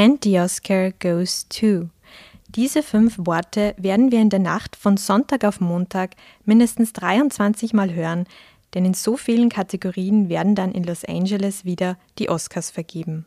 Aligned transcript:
And 0.00 0.24
the 0.24 0.40
Oscar 0.40 0.92
goes 0.92 1.46
to. 1.50 1.90
Diese 2.48 2.82
fünf 2.82 3.18
Worte 3.18 3.74
werden 3.76 4.10
wir 4.10 4.22
in 4.22 4.30
der 4.30 4.38
Nacht 4.38 4.74
von 4.74 4.96
Sonntag 4.96 5.44
auf 5.44 5.60
Montag 5.60 6.12
mindestens 6.46 6.94
23 6.94 7.74
Mal 7.74 7.92
hören, 7.92 8.24
denn 8.72 8.86
in 8.86 8.94
so 8.94 9.18
vielen 9.18 9.50
Kategorien 9.50 10.30
werden 10.30 10.54
dann 10.54 10.72
in 10.72 10.84
Los 10.84 11.04
Angeles 11.04 11.66
wieder 11.66 11.98
die 12.18 12.30
Oscars 12.30 12.70
vergeben. 12.70 13.26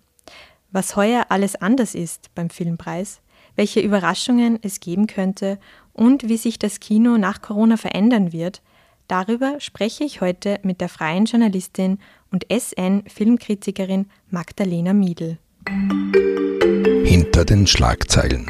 Was 0.71 0.95
heuer 0.95 1.27
alles 1.29 1.55
anders 1.55 1.93
ist 1.93 2.33
beim 2.33 2.49
Filmpreis, 2.49 3.21
welche 3.55 3.79
Überraschungen 3.79 4.57
es 4.63 4.79
geben 4.79 5.05
könnte 5.05 5.59
und 5.93 6.27
wie 6.27 6.37
sich 6.37 6.57
das 6.57 6.79
Kino 6.79 7.19
nach 7.19 7.43
Corona 7.43 7.77
verändern 7.77 8.33
wird, 8.33 8.63
darüber 9.07 9.59
spreche 9.59 10.05
ich 10.05 10.21
heute 10.21 10.59
mit 10.63 10.81
der 10.81 10.89
freien 10.89 11.25
Journalistin 11.25 11.99
und 12.31 12.47
SN-Filmkritikerin 12.51 14.07
Magdalena 14.31 14.93
Miedl. 14.93 15.37
Hinter 15.65 17.45
den 17.45 17.67
Schlagzeilen. 17.67 18.47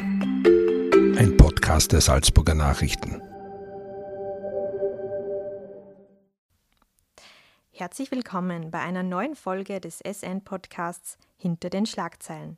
Ein 1.17 1.37
Podcast 1.37 1.91
der 1.91 2.01
Salzburger 2.01 2.55
Nachrichten. 2.55 3.21
Herzlich 7.71 8.11
willkommen 8.11 8.71
bei 8.71 8.79
einer 8.79 9.03
neuen 9.03 9.35
Folge 9.35 9.79
des 9.79 9.99
SN-Podcasts 9.99 11.17
Hinter 11.37 11.69
den 11.69 11.85
Schlagzeilen. 11.85 12.57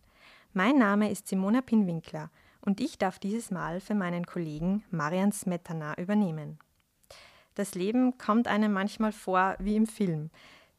Mein 0.53 0.77
Name 0.77 1.11
ist 1.11 1.27
Simona 1.27 1.61
Pinwinkler 1.61 2.29
und 2.61 2.79
ich 2.79 2.97
darf 2.97 3.19
dieses 3.19 3.51
Mal 3.51 3.81
für 3.81 3.95
meinen 3.95 4.25
Kollegen 4.25 4.83
Marian 4.89 5.31
Smetana 5.31 5.97
übernehmen. 5.97 6.59
Das 7.55 7.75
Leben 7.75 8.17
kommt 8.17 8.47
einem 8.47 8.71
manchmal 8.71 9.11
vor 9.11 9.55
wie 9.59 9.75
im 9.75 9.87
Film. 9.87 10.29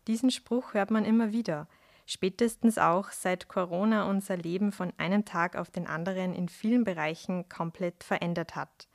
Diesen 0.07 0.31
Spruch 0.31 0.73
hört 0.75 0.91
man 0.91 1.05
immer 1.05 1.33
wieder, 1.33 1.67
spätestens 2.07 2.79
auch 2.79 3.11
seit 3.11 3.49
Corona 3.49 4.09
unser 4.09 4.37
Leben 4.37 4.73
von 4.73 4.93
einem 4.97 5.25
Tag 5.25 5.57
auf 5.57 5.71
den 5.71 5.87
anderen 5.87 6.33
in 6.35 6.49
vielen 6.49 6.85
Bereichen 6.85 7.49
komplett 7.49 8.05
verändert 8.05 8.57
hat. 8.57 8.89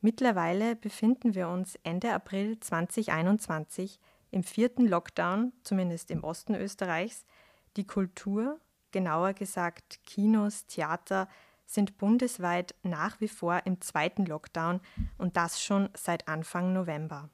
Mittlerweile 0.00 0.74
befinden 0.76 1.34
wir 1.34 1.48
uns 1.48 1.78
Ende 1.82 2.12
April 2.12 2.58
2021 2.58 4.00
im 4.30 4.42
vierten 4.42 4.86
Lockdown, 4.86 5.52
zumindest 5.62 6.10
im 6.10 6.24
Osten 6.24 6.54
Österreichs, 6.54 7.24
die 7.76 7.86
Kultur, 7.86 8.60
genauer 8.90 9.34
gesagt 9.34 10.00
Kinos, 10.04 10.66
Theater, 10.66 11.28
sind 11.66 11.98
bundesweit 11.98 12.74
nach 12.82 13.20
wie 13.20 13.28
vor 13.28 13.62
im 13.64 13.80
zweiten 13.80 14.24
Lockdown 14.24 14.80
und 15.18 15.36
das 15.36 15.62
schon 15.62 15.90
seit 15.94 16.28
Anfang 16.28 16.72
November. 16.72 17.28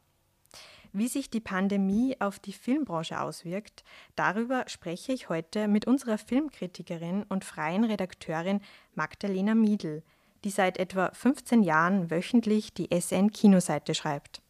Wie 0.95 1.09
sich 1.09 1.31
die 1.31 1.41
Pandemie 1.41 2.17
auf 2.21 2.39
die 2.39 2.53
Filmbranche 2.53 3.19
auswirkt, 3.19 3.83
darüber 4.15 4.65
spreche 4.67 5.13
ich 5.13 5.31
heute 5.31 5.67
mit 5.67 5.87
unserer 5.87 6.19
Filmkritikerin 6.19 7.23
und 7.31 7.47
freien 7.47 7.85
Redakteurin 7.85 8.61
Magdalena 8.95 9.55
Miedl, 9.55 10.03
die 10.45 10.51
seit 10.51 10.77
etwa 10.77 11.11
15 11.15 11.63
Jahren 11.63 12.11
wöchentlich 12.11 12.75
die 12.75 12.91
SN 12.93 13.31
Kinoseite 13.31 13.95
schreibt. 13.95 14.43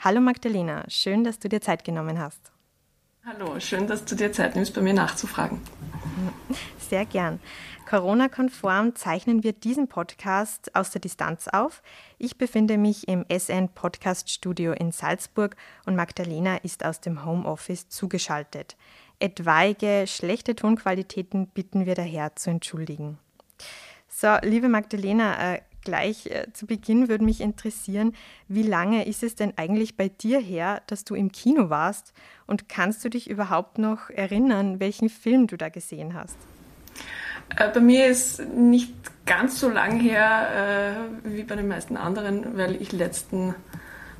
Hallo 0.00 0.20
Magdalena, 0.20 0.84
schön, 0.88 1.22
dass 1.22 1.38
du 1.38 1.48
dir 1.48 1.60
Zeit 1.60 1.84
genommen 1.84 2.18
hast. 2.18 2.50
Hallo, 3.24 3.60
schön, 3.60 3.86
dass 3.86 4.04
du 4.04 4.16
dir 4.16 4.32
Zeit 4.32 4.56
nimmst, 4.56 4.74
bei 4.74 4.80
mir 4.80 4.94
nachzufragen. 4.94 5.60
Sehr 6.94 7.06
gern. 7.06 7.40
Corona-konform 7.90 8.94
zeichnen 8.94 9.42
wir 9.42 9.52
diesen 9.52 9.88
Podcast 9.88 10.76
aus 10.76 10.92
der 10.92 11.00
Distanz 11.00 11.48
auf. 11.48 11.82
Ich 12.18 12.38
befinde 12.38 12.78
mich 12.78 13.08
im 13.08 13.24
SN 13.28 13.68
Podcast 13.68 14.30
Studio 14.30 14.70
in 14.70 14.92
Salzburg 14.92 15.56
und 15.86 15.96
Magdalena 15.96 16.58
ist 16.58 16.84
aus 16.84 17.00
dem 17.00 17.24
Homeoffice 17.24 17.88
zugeschaltet. 17.88 18.76
Etwaige 19.18 20.04
schlechte 20.06 20.54
Tonqualitäten 20.54 21.48
bitten 21.48 21.84
wir 21.84 21.96
daher 21.96 22.36
zu 22.36 22.50
entschuldigen. 22.50 23.18
So, 24.06 24.28
liebe 24.42 24.68
Magdalena, 24.68 25.54
äh, 25.54 25.62
gleich 25.82 26.26
äh, 26.26 26.52
zu 26.52 26.64
Beginn 26.64 27.08
würde 27.08 27.24
mich 27.24 27.40
interessieren, 27.40 28.14
wie 28.46 28.62
lange 28.62 29.04
ist 29.04 29.24
es 29.24 29.34
denn 29.34 29.54
eigentlich 29.56 29.96
bei 29.96 30.10
dir 30.10 30.38
her, 30.38 30.80
dass 30.86 31.02
du 31.02 31.16
im 31.16 31.32
Kino 31.32 31.70
warst? 31.70 32.12
Und 32.46 32.68
kannst 32.68 33.04
du 33.04 33.08
dich 33.08 33.28
überhaupt 33.28 33.78
noch 33.78 34.10
erinnern, 34.10 34.78
welchen 34.78 35.08
Film 35.08 35.48
du 35.48 35.56
da 35.56 35.70
gesehen 35.70 36.14
hast? 36.14 36.38
Äh, 37.56 37.68
bei 37.72 37.80
mir 37.80 38.06
ist 38.06 38.40
nicht 38.40 38.92
ganz 39.26 39.60
so 39.60 39.68
lang 39.68 39.98
her 40.00 40.96
äh, 41.24 41.28
wie 41.28 41.42
bei 41.42 41.56
den 41.56 41.68
meisten 41.68 41.96
anderen, 41.96 42.56
weil 42.56 42.80
ich 42.80 42.92
letzten, 42.92 43.54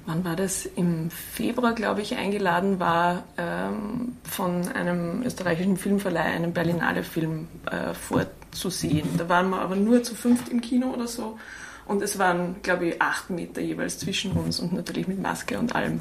wann 0.07 0.25
war 0.25 0.37
das, 0.37 0.67
im 0.67 1.11
Februar, 1.11 1.75
glaube 1.75 2.01
ich, 2.01 2.17
eingeladen 2.17 2.81
war, 2.81 3.25
ähm, 3.37 4.17
von 4.25 4.69
einem 4.69 5.23
österreichischen 5.23 5.77
Filmverleih 5.77 6.25
einen 6.25 6.53
Berlinale-Film 6.53 7.49
äh, 7.71 7.95
vorzusehen. 7.95 9.09
Da 9.19 9.29
waren 9.29 9.51
wir 9.51 9.61
aber 9.61 9.77
nur 9.77 10.03
zu 10.03 10.15
fünft 10.15 10.49
im 10.49 10.61
Kino 10.61 10.89
oder 10.89 11.07
so. 11.07 11.39
Und 11.87 12.03
es 12.03 12.19
waren, 12.19 12.57
glaube 12.63 12.87
ich, 12.87 13.03
acht 13.03 13.29
Meter 13.29 13.61
jeweils 13.61 13.99
zwischen 13.99 14.33
uns 14.33 14.59
und 14.59 14.73
natürlich 14.73 15.07
mit 15.07 15.21
Maske 15.21 15.59
und 15.59 15.75
allem. 15.75 16.01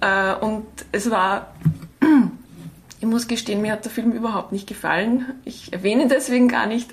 Äh, 0.00 0.34
und 0.34 0.66
es 0.92 1.10
war 1.10 1.52
ich 3.00 3.06
muss 3.06 3.28
gestehen, 3.28 3.62
mir 3.62 3.72
hat 3.72 3.84
der 3.84 3.92
Film 3.92 4.12
überhaupt 4.12 4.52
nicht 4.52 4.66
gefallen. 4.66 5.26
Ich 5.44 5.72
erwähne 5.72 6.08
deswegen 6.08 6.48
gar 6.48 6.66
nicht. 6.66 6.90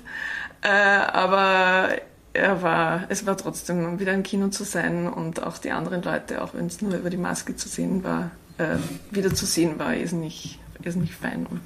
Äh, 0.62 0.68
aber 0.68 1.90
er 2.32 2.62
war, 2.62 3.04
es 3.08 3.26
war 3.26 3.36
trotzdem 3.36 3.98
wieder 3.98 4.12
im 4.12 4.22
Kino 4.22 4.48
zu 4.48 4.64
sein 4.64 5.08
und 5.08 5.42
auch 5.42 5.58
die 5.58 5.70
anderen 5.70 6.02
Leute, 6.02 6.42
auch 6.42 6.54
wenn 6.54 6.66
es 6.66 6.82
nur 6.82 6.94
über 6.94 7.10
die 7.10 7.16
Maske 7.16 7.56
zu 7.56 7.68
sehen 7.68 8.04
war, 8.04 8.30
äh, 8.58 8.76
wieder 9.10 9.34
zu 9.34 9.46
sehen 9.46 9.78
war, 9.78 9.94
ist 9.94 10.12
nicht, 10.12 10.58
ist 10.82 10.96
nicht 10.96 11.14
fein 11.14 11.46
und, 11.46 11.62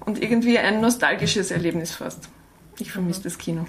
und 0.00 0.22
irgendwie 0.22 0.58
ein 0.58 0.80
nostalgisches 0.80 1.50
Erlebnis 1.50 1.92
fast. 1.92 2.28
Ich 2.78 2.92
vermisse 2.92 3.22
das 3.22 3.38
Kino. 3.38 3.66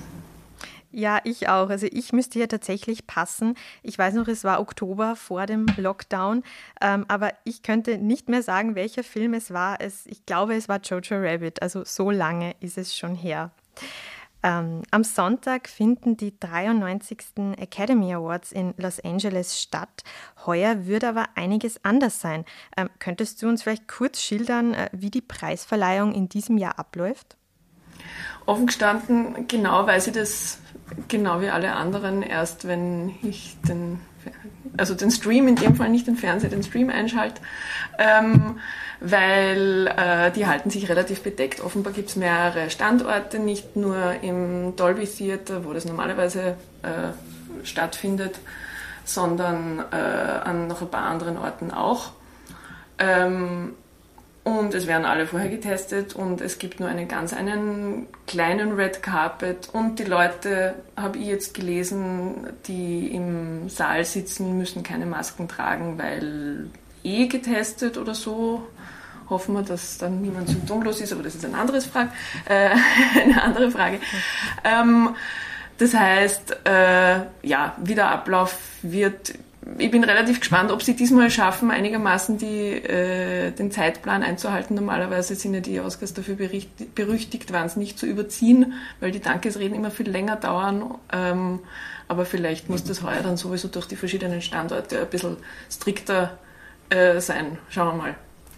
Ja, 0.92 1.20
ich 1.26 1.50
auch. 1.50 1.70
Also 1.70 1.88
ich 1.92 2.14
müsste 2.14 2.40
hier 2.40 2.48
tatsächlich 2.48 3.08
passen. 3.08 3.56
Ich 3.84 3.98
weiß 3.98 4.14
noch, 4.14 4.28
es 4.28 4.44
war 4.44 4.62
Oktober 4.62 5.16
vor 5.16 5.46
dem 5.46 5.66
Lockdown, 5.76 6.44
ähm, 6.82 7.06
aber 7.08 7.34
ich 7.44 7.62
könnte 7.62 7.98
nicht 7.98 8.30
mehr 8.30 8.42
sagen, 8.42 8.76
welcher 8.76 9.04
Film 9.04 9.34
es 9.34 9.52
war. 9.52 9.82
Es, 9.82 10.06
ich 10.06 10.26
glaube, 10.26 10.56
es 10.56 10.70
war 10.70 10.80
Jojo 10.80 11.18
Rabbit. 11.18 11.62
Also 11.62 11.84
so 11.84 12.10
lange 12.10 12.56
ist 12.62 12.78
es 12.78 12.96
schon 12.96 13.16
her. 13.16 13.52
Ähm, 14.44 14.84
am 14.92 15.04
Sonntag 15.04 15.68
finden 15.68 16.16
die 16.16 16.40
93. 16.40 17.58
Academy 17.58 18.14
Awards 18.14 18.52
in 18.52 18.74
Los 18.78 19.00
Angeles 19.00 19.60
statt. 19.60 20.04
Heuer 20.46 20.86
würde 20.86 21.10
aber 21.10 21.26
einiges 21.36 21.84
anders 21.84 22.22
sein. 22.22 22.46
Ähm, 22.78 22.90
könntest 23.00 23.42
du 23.42 23.50
uns 23.50 23.64
vielleicht 23.64 23.88
kurz 23.88 24.22
schildern, 24.22 24.74
äh, 24.74 24.90
wie 24.94 25.10
die 25.10 25.22
Preisverleihung 25.22 26.14
in 26.14 26.30
diesem 26.30 26.58
Jahr 26.58 26.80
abläuft? 26.80 27.36
Offen 28.46 28.68
gestanden, 28.68 29.48
genau 29.48 29.86
weiß 29.86 30.08
ich 30.08 30.14
das 30.14 30.60
genau 31.08 31.42
wie 31.42 31.50
alle 31.50 31.74
anderen 31.74 32.22
erst, 32.22 32.68
wenn 32.68 33.16
ich 33.22 33.58
den, 33.68 34.00
also 34.78 34.94
den 34.94 35.12
Stream, 35.12 35.48
in 35.48 35.56
dem 35.56 35.76
Fall 35.76 35.90
nicht 35.90 36.08
den 36.08 36.16
Fernseher, 36.16 36.50
den 36.50 36.64
Stream 36.64 36.90
einschalte, 36.90 37.42
ähm, 37.98 38.60
weil 39.00 39.88
äh, 39.96 40.32
die 40.32 40.48
halten 40.48 40.70
sich 40.70 40.90
relativ 40.90 41.22
bedeckt. 41.22 41.62
Offenbar 41.62 41.94
gibt 41.94 42.10
es 42.10 42.16
mehrere 42.16 42.70
Standorte, 42.70 43.40
nicht 43.40 43.76
nur 43.76 44.16
im 44.22 44.76
Dolby 44.76 45.06
Theater, 45.06 45.66
wo 45.66 45.74
das 45.74 45.86
normalerweise 45.86 46.56
äh, 46.84 47.66
stattfindet, 47.66 48.40
sondern 49.04 49.84
äh, 49.92 49.96
an 49.96 50.68
noch 50.68 50.82
ein 50.82 50.90
paar 50.90 51.10
anderen 51.10 51.38
Orten 51.38 51.72
auch. 51.72 52.12
Ähm, 53.00 53.74
und 54.48 54.74
es 54.74 54.88
werden 54.88 55.04
alle 55.04 55.28
vorher 55.28 55.50
getestet 55.50 56.16
und 56.16 56.40
es 56.40 56.58
gibt 56.58 56.80
nur 56.80 56.88
einen 56.88 57.10
ganz 57.10 57.34
einen 57.34 58.08
kleinen 58.28 58.72
Red 58.72 59.04
Carpet 59.04 59.68
und 59.74 60.00
die 60.00 60.06
Leute, 60.06 60.76
habe 60.96 61.18
ich 61.18 61.26
jetzt 61.28 61.54
gelesen, 61.54 62.48
die 62.66 63.14
im 63.14 63.68
Saal 63.68 64.06
sitzen, 64.06 64.58
müssen 64.58 64.84
keine 64.84 65.06
Masken 65.06 65.50
tragen, 65.50 65.98
weil 65.98 66.70
eh 67.04 67.28
getestet 67.28 67.98
oder 67.98 68.16
so. 68.16 68.66
Hoffen 69.30 69.54
wir, 69.54 69.64
dass 69.64 69.98
dann 69.98 70.22
niemand 70.22 70.48
symptomlos 70.48 71.02
ist, 71.02 71.12
aber 71.12 71.24
das 71.24 71.36
ist 71.36 71.44
ein 71.44 71.54
anderes 71.54 71.86
Frage, 71.86 72.12
äh, 72.46 72.70
eine 73.22 73.44
andere 73.44 73.70
Frage. 73.70 74.00
Ähm, 74.64 75.14
das 75.78 75.94
heißt, 75.94 76.56
äh, 76.66 77.20
ja, 77.44 77.76
wie 77.84 77.96
der 77.96 78.12
Ablauf 78.12 78.58
wird, 78.82 79.34
ich 79.78 79.92
bin 79.92 80.04
relativ 80.04 80.40
gespannt, 80.40 80.72
ob 80.72 80.82
sie 80.82 80.96
diesmal 80.96 81.30
schaffen, 81.30 81.72
einigermaßen 81.72 82.38
die, 82.38 82.72
äh, 82.72 83.52
den 83.52 83.72
Zeitplan 83.72 84.24
einzuhalten. 84.24 84.76
Normalerweise 84.76 85.36
sind 85.36 85.54
ja 85.54 85.60
die 85.60 85.80
Oscars 85.80 86.14
dafür 86.14 86.36
berüchtigt, 86.36 87.52
waren 87.52 87.66
es 87.66 87.76
nicht 87.76 88.00
zu 88.00 88.06
überziehen, 88.06 88.74
weil 89.00 89.12
die 89.12 89.20
Dankesreden 89.20 89.76
immer 89.76 89.92
viel 89.92 90.10
länger 90.10 90.36
dauern. 90.36 90.96
Ähm, 91.12 91.60
aber 92.08 92.26
vielleicht 92.26 92.70
muss 92.70 92.84
das 92.84 93.04
heuer 93.04 93.22
dann 93.22 93.38
sowieso 93.38 93.68
durch 93.68 93.88
die 93.88 93.96
verschiedenen 93.96 94.42
Standorte 94.42 95.02
ein 95.02 95.08
bisschen 95.08 95.38
strikter 95.70 96.38
äh, 96.90 97.20
sein. 97.20 97.58
Schauen 97.70 97.98
wir 97.98 98.04
mal. 98.04 98.16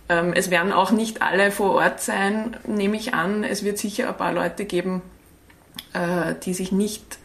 Ähm, 0.09 0.33
es 0.33 0.49
werden 0.49 0.71
auch 0.71 0.91
nicht 0.91 1.21
alle 1.21 1.51
vor 1.51 1.75
Ort 1.75 2.01
sein, 2.01 2.57
nehme 2.67 2.97
ich 2.97 3.13
an. 3.13 3.43
Es 3.43 3.63
wird 3.63 3.77
sicher 3.77 4.09
ein 4.09 4.17
paar 4.17 4.33
Leute 4.33 4.65
geben, 4.65 5.01
äh, 5.93 6.35
die 6.43 6.53
sich 6.53 6.71
nicht 6.71 7.19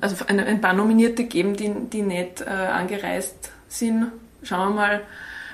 also 0.00 0.24
ein, 0.26 0.60
paar 0.60 0.72
Nominierte 0.72 1.24
geben, 1.24 1.56
die, 1.56 1.72
die 1.92 2.02
nicht 2.02 2.40
äh, 2.40 2.44
angereist 2.44 3.50
sind. 3.68 4.12
Schauen 4.42 4.70
wir 4.70 4.74
mal. 4.74 5.00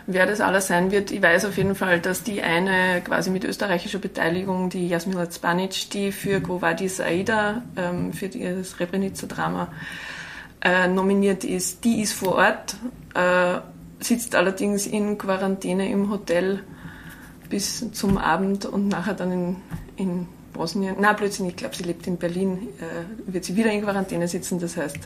wer 0.07 0.27
das 0.27 0.41
alles 0.41 0.67
sein 0.67 0.91
wird. 0.91 1.11
Ich 1.11 1.23
weiß 1.23 1.45
auf 1.45 1.57
jeden 1.57 1.75
Fall, 1.75 2.01
dass 2.01 2.23
die 2.23 2.43
eine 2.43 3.01
quasi 3.03 3.31
mit 3.31 3.45
österreichischer 3.45 3.99
Beteiligung, 3.99 4.69
die 4.69 4.89
Jasmina 4.89 5.31
Zbanic, 5.31 5.91
die 5.91 6.13
für 6.13 6.41
Govadis 6.41 7.01
Aida, 7.01 7.63
ähm, 7.77 8.13
für 8.13 8.29
das 8.29 8.71
Srebrenica-Drama 8.71 9.69
äh, 10.63 10.89
nominiert 10.89 11.45
ist, 11.45 11.85
die 11.85 12.01
ist 12.03 12.13
vor 12.13 12.37
Ort, 12.37 12.77
äh, 13.15 13.61
sitzt 14.01 14.35
allerdings 14.35 14.87
in 14.87 15.19
Quarantäne 15.19 15.91
im 15.91 16.11
Hotel 16.11 16.61
bis 17.49 17.93
zum 17.93 18.17
Abend 18.17 18.65
und 18.65 18.89
nachher 18.89 19.15
dann 19.15 19.33
in 19.33 19.57
Bosnien. 20.63 20.95
Na, 21.01 21.13
plötzlich, 21.13 21.49
ich 21.49 21.57
glaube, 21.57 21.75
sie 21.75 21.83
lebt 21.83 22.07
in 22.07 22.19
Berlin, 22.19 22.69
äh, 22.79 23.33
wird 23.33 23.45
sie 23.45 23.57
wieder 23.57 23.73
in 23.73 23.83
Quarantäne 23.83 24.29
sitzen. 24.29 24.61
Das 24.61 24.77
heißt, 24.77 24.99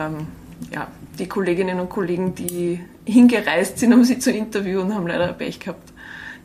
ähm, 0.00 0.28
ja, 0.72 0.88
die 1.18 1.26
Kolleginnen 1.28 1.78
und 1.78 1.90
Kollegen, 1.90 2.34
die 2.34 2.80
hingereist 3.04 3.78
sind, 3.78 3.92
um 3.92 4.02
sie 4.02 4.18
zu 4.18 4.30
interviewen, 4.30 4.94
haben 4.94 5.06
leider 5.06 5.34
Pech 5.34 5.60
gehabt. 5.60 5.92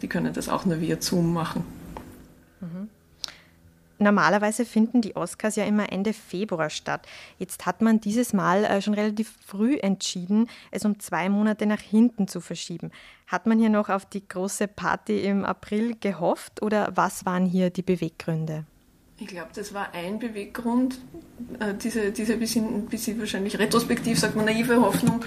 Die 0.01 0.07
können 0.07 0.33
das 0.33 0.49
auch 0.49 0.65
nur 0.65 0.81
via 0.81 0.97
Zoom 0.99 1.33
machen. 1.33 1.63
Normalerweise 3.99 4.65
finden 4.65 5.01
die 5.01 5.15
Oscars 5.15 5.55
ja 5.55 5.65
immer 5.65 5.91
Ende 5.91 6.13
Februar 6.13 6.69
statt. 6.69 7.07
Jetzt 7.39 7.65
hat 7.65 7.81
man 7.81 7.99
dieses 7.99 8.33
Mal 8.33 8.63
äh, 8.63 8.81
schon 8.81 8.93
relativ 8.93 9.33
früh 9.45 9.77
entschieden, 9.77 10.49
es 10.71 10.85
um 10.85 10.99
zwei 10.99 11.29
Monate 11.29 11.65
nach 11.65 11.81
hinten 11.81 12.27
zu 12.27 12.39
verschieben. 12.39 12.91
Hat 13.25 13.47
man 13.47 13.59
hier 13.59 13.69
noch 13.69 13.89
auf 13.89 14.05
die 14.05 14.27
große 14.27 14.67
Party 14.67 15.21
im 15.21 15.43
April 15.43 15.95
gehofft 15.99 16.61
oder 16.61 16.91
was 16.95 17.25
waren 17.25 17.45
hier 17.45 17.69
die 17.69 17.81
Beweggründe? 17.81 18.65
Ich 19.19 19.27
glaube, 19.27 19.49
das 19.55 19.73
war 19.73 19.93
ein 19.93 20.19
Beweggrund, 20.19 20.99
äh, 21.59 21.73
diese, 21.73 22.11
diese 22.11 22.37
bisschen, 22.37 22.85
bisschen 22.85 23.17
wahrscheinlich 23.19 23.57
retrospektiv, 23.57 24.19
sagt 24.19 24.35
man, 24.35 24.45
naive 24.45 24.79
Hoffnung. 24.79 25.21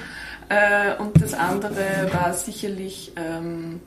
Äh, 0.49 0.96
und 0.96 1.20
das 1.20 1.34
andere 1.34 2.08
war 2.12 2.32
sicherlich, 2.32 3.12
ähm, 3.16 3.81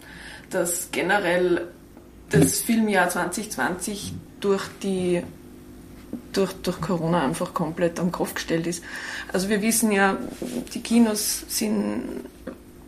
dass 0.49 0.91
generell 0.91 1.69
das 2.29 2.61
Filmjahr 2.61 3.07
2020 3.09 4.13
durch 4.43 4.63
die 4.81 5.23
durch, 6.31 6.53
durch 6.61 6.79
Corona 6.81 7.23
einfach 7.23 7.53
komplett 7.53 7.99
am 7.99 8.11
Kopf 8.11 8.35
gestellt 8.35 8.67
ist. 8.67 8.83
Also 9.31 9.49
wir 9.49 9.61
wissen 9.61 9.91
ja, 9.91 10.17
die 10.73 10.81
Kinos 10.81 11.45
sind 11.47 12.03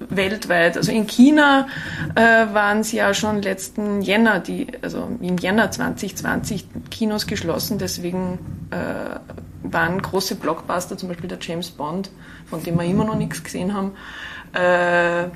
weltweit. 0.09 0.77
Also 0.77 0.91
in 0.91 1.07
China 1.07 1.67
äh, 2.15 2.21
waren 2.21 2.79
es 2.79 2.91
ja 2.91 3.13
schon 3.13 3.41
letzten 3.41 4.01
Jänner, 4.01 4.39
die, 4.39 4.67
also 4.81 5.09
im 5.21 5.37
Jänner 5.37 5.71
2020 5.71 6.67
Kinos 6.91 7.27
geschlossen, 7.27 7.77
deswegen 7.77 8.39
äh, 8.71 9.19
waren 9.63 10.01
große 10.01 10.35
Blockbuster, 10.35 10.97
zum 10.97 11.09
Beispiel 11.09 11.29
der 11.29 11.39
James 11.41 11.71
Bond, 11.71 12.11
von 12.47 12.61
dem 12.61 12.77
wir 12.77 12.85
immer 12.85 13.05
noch 13.05 13.15
nichts 13.15 13.43
gesehen 13.43 13.73
haben, 13.73 13.93
äh, 14.53 15.29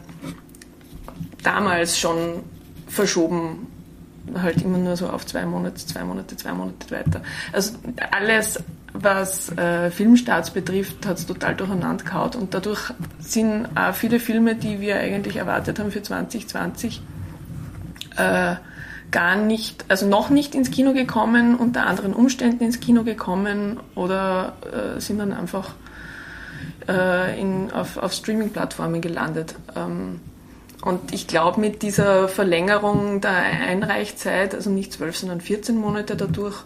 damals 1.41 1.97
schon 1.97 2.43
verschoben 2.87 3.67
halt 4.41 4.61
immer 4.61 4.77
nur 4.77 4.95
so 4.95 5.07
auf 5.07 5.25
zwei 5.25 5.45
Monate, 5.45 5.75
zwei 5.75 6.03
Monate, 6.03 6.35
zwei 6.37 6.53
Monate 6.53 6.91
weiter. 6.91 7.21
Also 7.51 7.73
alles 8.11 8.59
was 8.93 9.55
äh, 9.57 9.91
Filmstarts 9.91 10.51
betrifft, 10.51 11.05
hat 11.05 11.17
es 11.17 11.25
total 11.25 11.55
durcheinander 11.55 12.03
gehauen 12.03 12.31
und 12.39 12.53
dadurch 12.53 12.91
sind 13.19 13.67
auch 13.75 13.93
viele 13.93 14.19
Filme, 14.19 14.55
die 14.55 14.79
wir 14.79 14.97
eigentlich 14.97 15.35
erwartet 15.35 15.79
haben 15.79 15.91
für 15.91 16.01
2020, 16.01 17.01
äh, 18.17 18.55
gar 19.11 19.35
nicht, 19.35 19.85
also 19.87 20.07
noch 20.07 20.29
nicht 20.29 20.55
ins 20.55 20.71
Kino 20.71 20.93
gekommen, 20.93 21.55
unter 21.55 21.85
anderen 21.85 22.13
Umständen 22.13 22.63
ins 22.63 22.79
Kino 22.79 23.03
gekommen 23.03 23.79
oder 23.95 24.53
äh, 24.71 24.99
sind 24.99 25.19
dann 25.19 25.33
einfach 25.33 25.73
äh, 26.87 27.39
in, 27.39 27.71
auf, 27.71 27.97
auf 27.97 28.13
Streaming-Plattformen 28.13 29.01
gelandet. 29.01 29.55
Ähm, 29.75 30.19
und 30.81 31.13
ich 31.13 31.27
glaube, 31.27 31.59
mit 31.59 31.81
dieser 31.81 32.27
Verlängerung 32.27 33.21
der 33.21 33.31
Einreichzeit, 33.31 34.55
also 34.55 34.69
nicht 34.69 34.93
zwölf, 34.93 35.17
sondern 35.17 35.41
14 35.41 35.77
Monate 35.77 36.15
dadurch, 36.15 36.63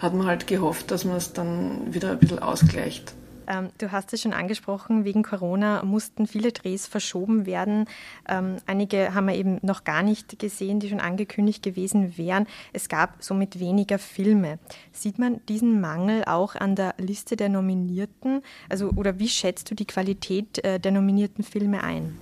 hat 0.00 0.14
man 0.14 0.26
halt 0.26 0.46
gehofft, 0.46 0.90
dass 0.90 1.04
man 1.04 1.16
es 1.16 1.32
dann 1.32 1.94
wieder 1.94 2.10
ein 2.10 2.18
bisschen 2.18 2.40
ausgleicht. 2.40 3.14
Ähm, 3.46 3.70
du 3.78 3.92
hast 3.92 4.12
es 4.12 4.22
schon 4.22 4.32
angesprochen, 4.32 5.04
wegen 5.04 5.22
Corona 5.22 5.82
mussten 5.84 6.26
viele 6.26 6.52
Drehs 6.52 6.86
verschoben 6.86 7.46
werden. 7.46 7.86
Ähm, 8.28 8.56
einige 8.66 9.14
haben 9.14 9.26
wir 9.26 9.34
eben 9.34 9.58
noch 9.62 9.84
gar 9.84 10.02
nicht 10.02 10.38
gesehen, 10.38 10.80
die 10.80 10.88
schon 10.88 11.00
angekündigt 11.00 11.62
gewesen 11.62 12.16
wären. 12.16 12.46
Es 12.72 12.88
gab 12.88 13.22
somit 13.22 13.60
weniger 13.60 13.98
Filme. 13.98 14.58
Sieht 14.92 15.18
man 15.18 15.40
diesen 15.46 15.80
Mangel 15.80 16.24
auch 16.24 16.54
an 16.54 16.74
der 16.74 16.94
Liste 16.98 17.36
der 17.36 17.48
Nominierten? 17.48 18.42
Also, 18.68 18.90
oder 18.96 19.18
wie 19.18 19.28
schätzt 19.28 19.70
du 19.70 19.74
die 19.74 19.86
Qualität 19.86 20.64
äh, 20.64 20.80
der 20.80 20.92
nominierten 20.92 21.44
Filme 21.44 21.82
ein? 21.82 22.18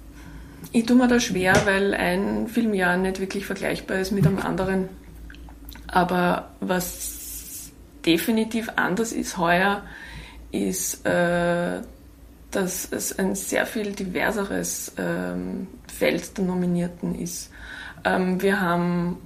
Ich 0.74 0.86
tue 0.86 0.96
mir 0.96 1.06
da 1.06 1.20
schwer, 1.20 1.54
weil 1.66 1.92
ein 1.92 2.48
Filmjahr 2.48 2.96
nicht 2.96 3.20
wirklich 3.20 3.44
vergleichbar 3.44 3.98
ist 3.98 4.10
mit 4.10 4.26
einem 4.26 4.38
anderen. 4.38 4.88
Aber 5.86 6.48
was 6.60 7.70
definitiv 8.06 8.70
anders 8.76 9.12
ist 9.12 9.36
heuer, 9.36 9.82
ist, 10.50 11.04
äh, 11.04 11.80
dass 12.50 12.90
es 12.90 13.18
ein 13.18 13.34
sehr 13.34 13.66
viel 13.66 13.92
diverseres 13.92 14.92
ähm, 14.96 15.66
Feld 15.88 16.38
der 16.38 16.44
Nominierten 16.44 17.14
ist. 17.20 17.50
Ähm, 18.04 18.40
wir 18.40 18.60
haben 18.60 19.18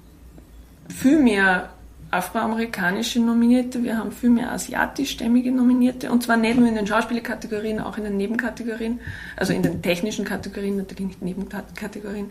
viel 0.88 1.20
mehr 1.20 1.70
afroamerikanische 2.10 3.20
Nominierte, 3.20 3.82
wir 3.82 3.98
haben 3.98 4.12
viel 4.12 4.30
mehr 4.30 4.52
asiatischstämmige 4.52 5.50
Nominierte 5.50 6.10
und 6.10 6.22
zwar 6.22 6.36
nicht 6.36 6.56
nur 6.56 6.68
in 6.68 6.74
den 6.74 6.86
Schauspielerkategorien, 6.86 7.80
auch 7.80 7.98
in 7.98 8.04
den 8.04 8.16
Nebenkategorien, 8.16 9.00
also 9.36 9.52
in 9.52 9.62
den 9.62 9.82
technischen 9.82 10.24
Kategorien, 10.24 10.76
natürlich 10.76 11.06
nicht 11.06 11.22
Nebenkategorien. 11.22 12.30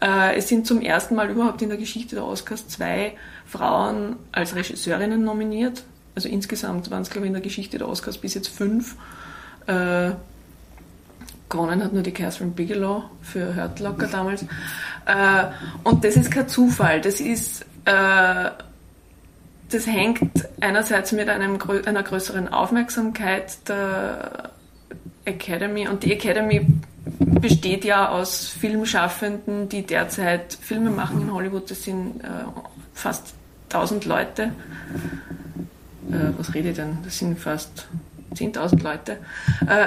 Äh, 0.00 0.36
es 0.36 0.48
sind 0.48 0.66
zum 0.66 0.80
ersten 0.80 1.14
Mal 1.14 1.30
überhaupt 1.30 1.60
in 1.60 1.68
der 1.68 1.78
Geschichte 1.78 2.16
der 2.16 2.24
Oscars 2.24 2.66
zwei 2.68 3.12
Frauen 3.46 4.16
als 4.32 4.54
Regisseurinnen 4.54 5.22
nominiert. 5.22 5.84
Also 6.14 6.28
insgesamt 6.28 6.90
waren 6.90 7.02
es, 7.02 7.10
glaube 7.10 7.26
ich, 7.26 7.28
in 7.28 7.34
der 7.34 7.42
Geschichte 7.42 7.78
der 7.78 7.88
Oscars 7.88 8.18
bis 8.18 8.34
jetzt 8.34 8.48
fünf. 8.48 8.96
Äh, 9.66 10.12
gewonnen 11.50 11.84
hat 11.84 11.92
nur 11.92 12.02
die 12.02 12.12
Catherine 12.12 12.52
Bigelow 12.52 13.04
für 13.20 13.54
Hurt 13.54 13.80
Locker 13.80 14.06
damals. 14.06 14.42
Äh, 14.42 15.44
und 15.84 16.04
das 16.04 16.16
ist 16.16 16.30
kein 16.30 16.48
Zufall. 16.48 17.00
Das 17.00 17.20
ist 17.20 17.66
äh, 17.84 18.50
das 19.70 19.86
hängt 19.86 20.48
einerseits 20.60 21.12
mit 21.12 21.28
einem, 21.28 21.58
einer 21.86 22.02
größeren 22.02 22.48
Aufmerksamkeit 22.48 23.68
der 23.68 24.50
Academy 25.24 25.88
und 25.88 26.04
die 26.04 26.12
Academy 26.12 26.66
besteht 27.18 27.84
ja 27.84 28.08
aus 28.08 28.48
Filmschaffenden, 28.48 29.68
die 29.68 29.86
derzeit 29.86 30.58
Filme 30.60 30.90
machen 30.90 31.22
in 31.22 31.32
Hollywood. 31.32 31.70
Das 31.70 31.84
sind 31.84 32.20
äh, 32.22 32.26
fast 32.94 33.34
1000 33.72 34.04
Leute. 34.04 34.52
Äh, 36.10 36.32
was 36.36 36.52
rede 36.54 36.70
ich 36.70 36.76
denn? 36.76 36.98
Das 37.04 37.18
sind 37.18 37.38
fast 37.38 37.86
10.000 38.34 38.82
Leute. 38.82 39.18
Äh, 39.66 39.86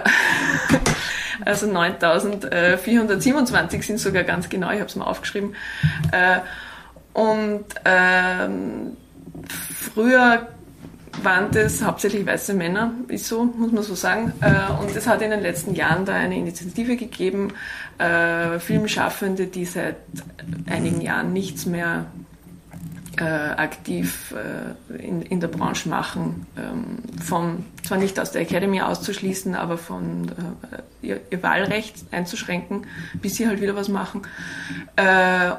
also 1.45 1.67
9.427 1.67 3.83
sind 3.83 3.99
sogar 3.99 4.23
ganz 4.23 4.47
genau, 4.49 4.71
ich 4.71 4.79
habe 4.79 4.89
es 4.89 4.95
mal 4.95 5.05
aufgeschrieben. 5.05 5.55
Äh, 6.11 6.39
und 7.13 7.65
ähm, 7.85 8.97
Früher 9.49 10.47
waren 11.21 11.51
das 11.51 11.83
hauptsächlich 11.83 12.25
weiße 12.25 12.53
Männer, 12.53 12.93
ist 13.07 13.27
so, 13.27 13.43
muss 13.43 13.71
man 13.71 13.83
so 13.83 13.95
sagen. 13.95 14.33
Äh, 14.41 14.71
und 14.81 14.95
es 14.95 15.07
hat 15.07 15.21
in 15.21 15.29
den 15.29 15.41
letzten 15.41 15.75
Jahren 15.75 16.05
da 16.05 16.13
eine 16.13 16.37
Initiative 16.37 16.95
gegeben, 16.95 17.53
äh, 17.99 18.59
Filmschaffende, 18.59 19.47
die 19.47 19.65
seit 19.65 19.97
einigen 20.65 21.01
Jahren 21.01 21.33
nichts 21.33 21.65
mehr 21.65 22.05
äh, 23.17 23.23
aktiv 23.23 24.33
in, 24.97 25.39
der 25.39 25.47
Branche 25.47 25.87
machen, 25.87 26.47
ähm, 26.57 26.97
von, 27.21 27.63
zwar 27.83 27.99
nicht 27.99 28.19
aus 28.19 28.31
der 28.31 28.41
Academy 28.41 28.81
auszuschließen, 28.81 29.53
aber 29.53 29.77
von 29.77 30.31
ihr 31.03 31.21
Wahlrecht 31.43 31.97
einzuschränken, 32.09 32.87
bis 33.21 33.35
sie 33.35 33.47
halt 33.47 33.61
wieder 33.61 33.75
was 33.75 33.87
machen 33.87 34.23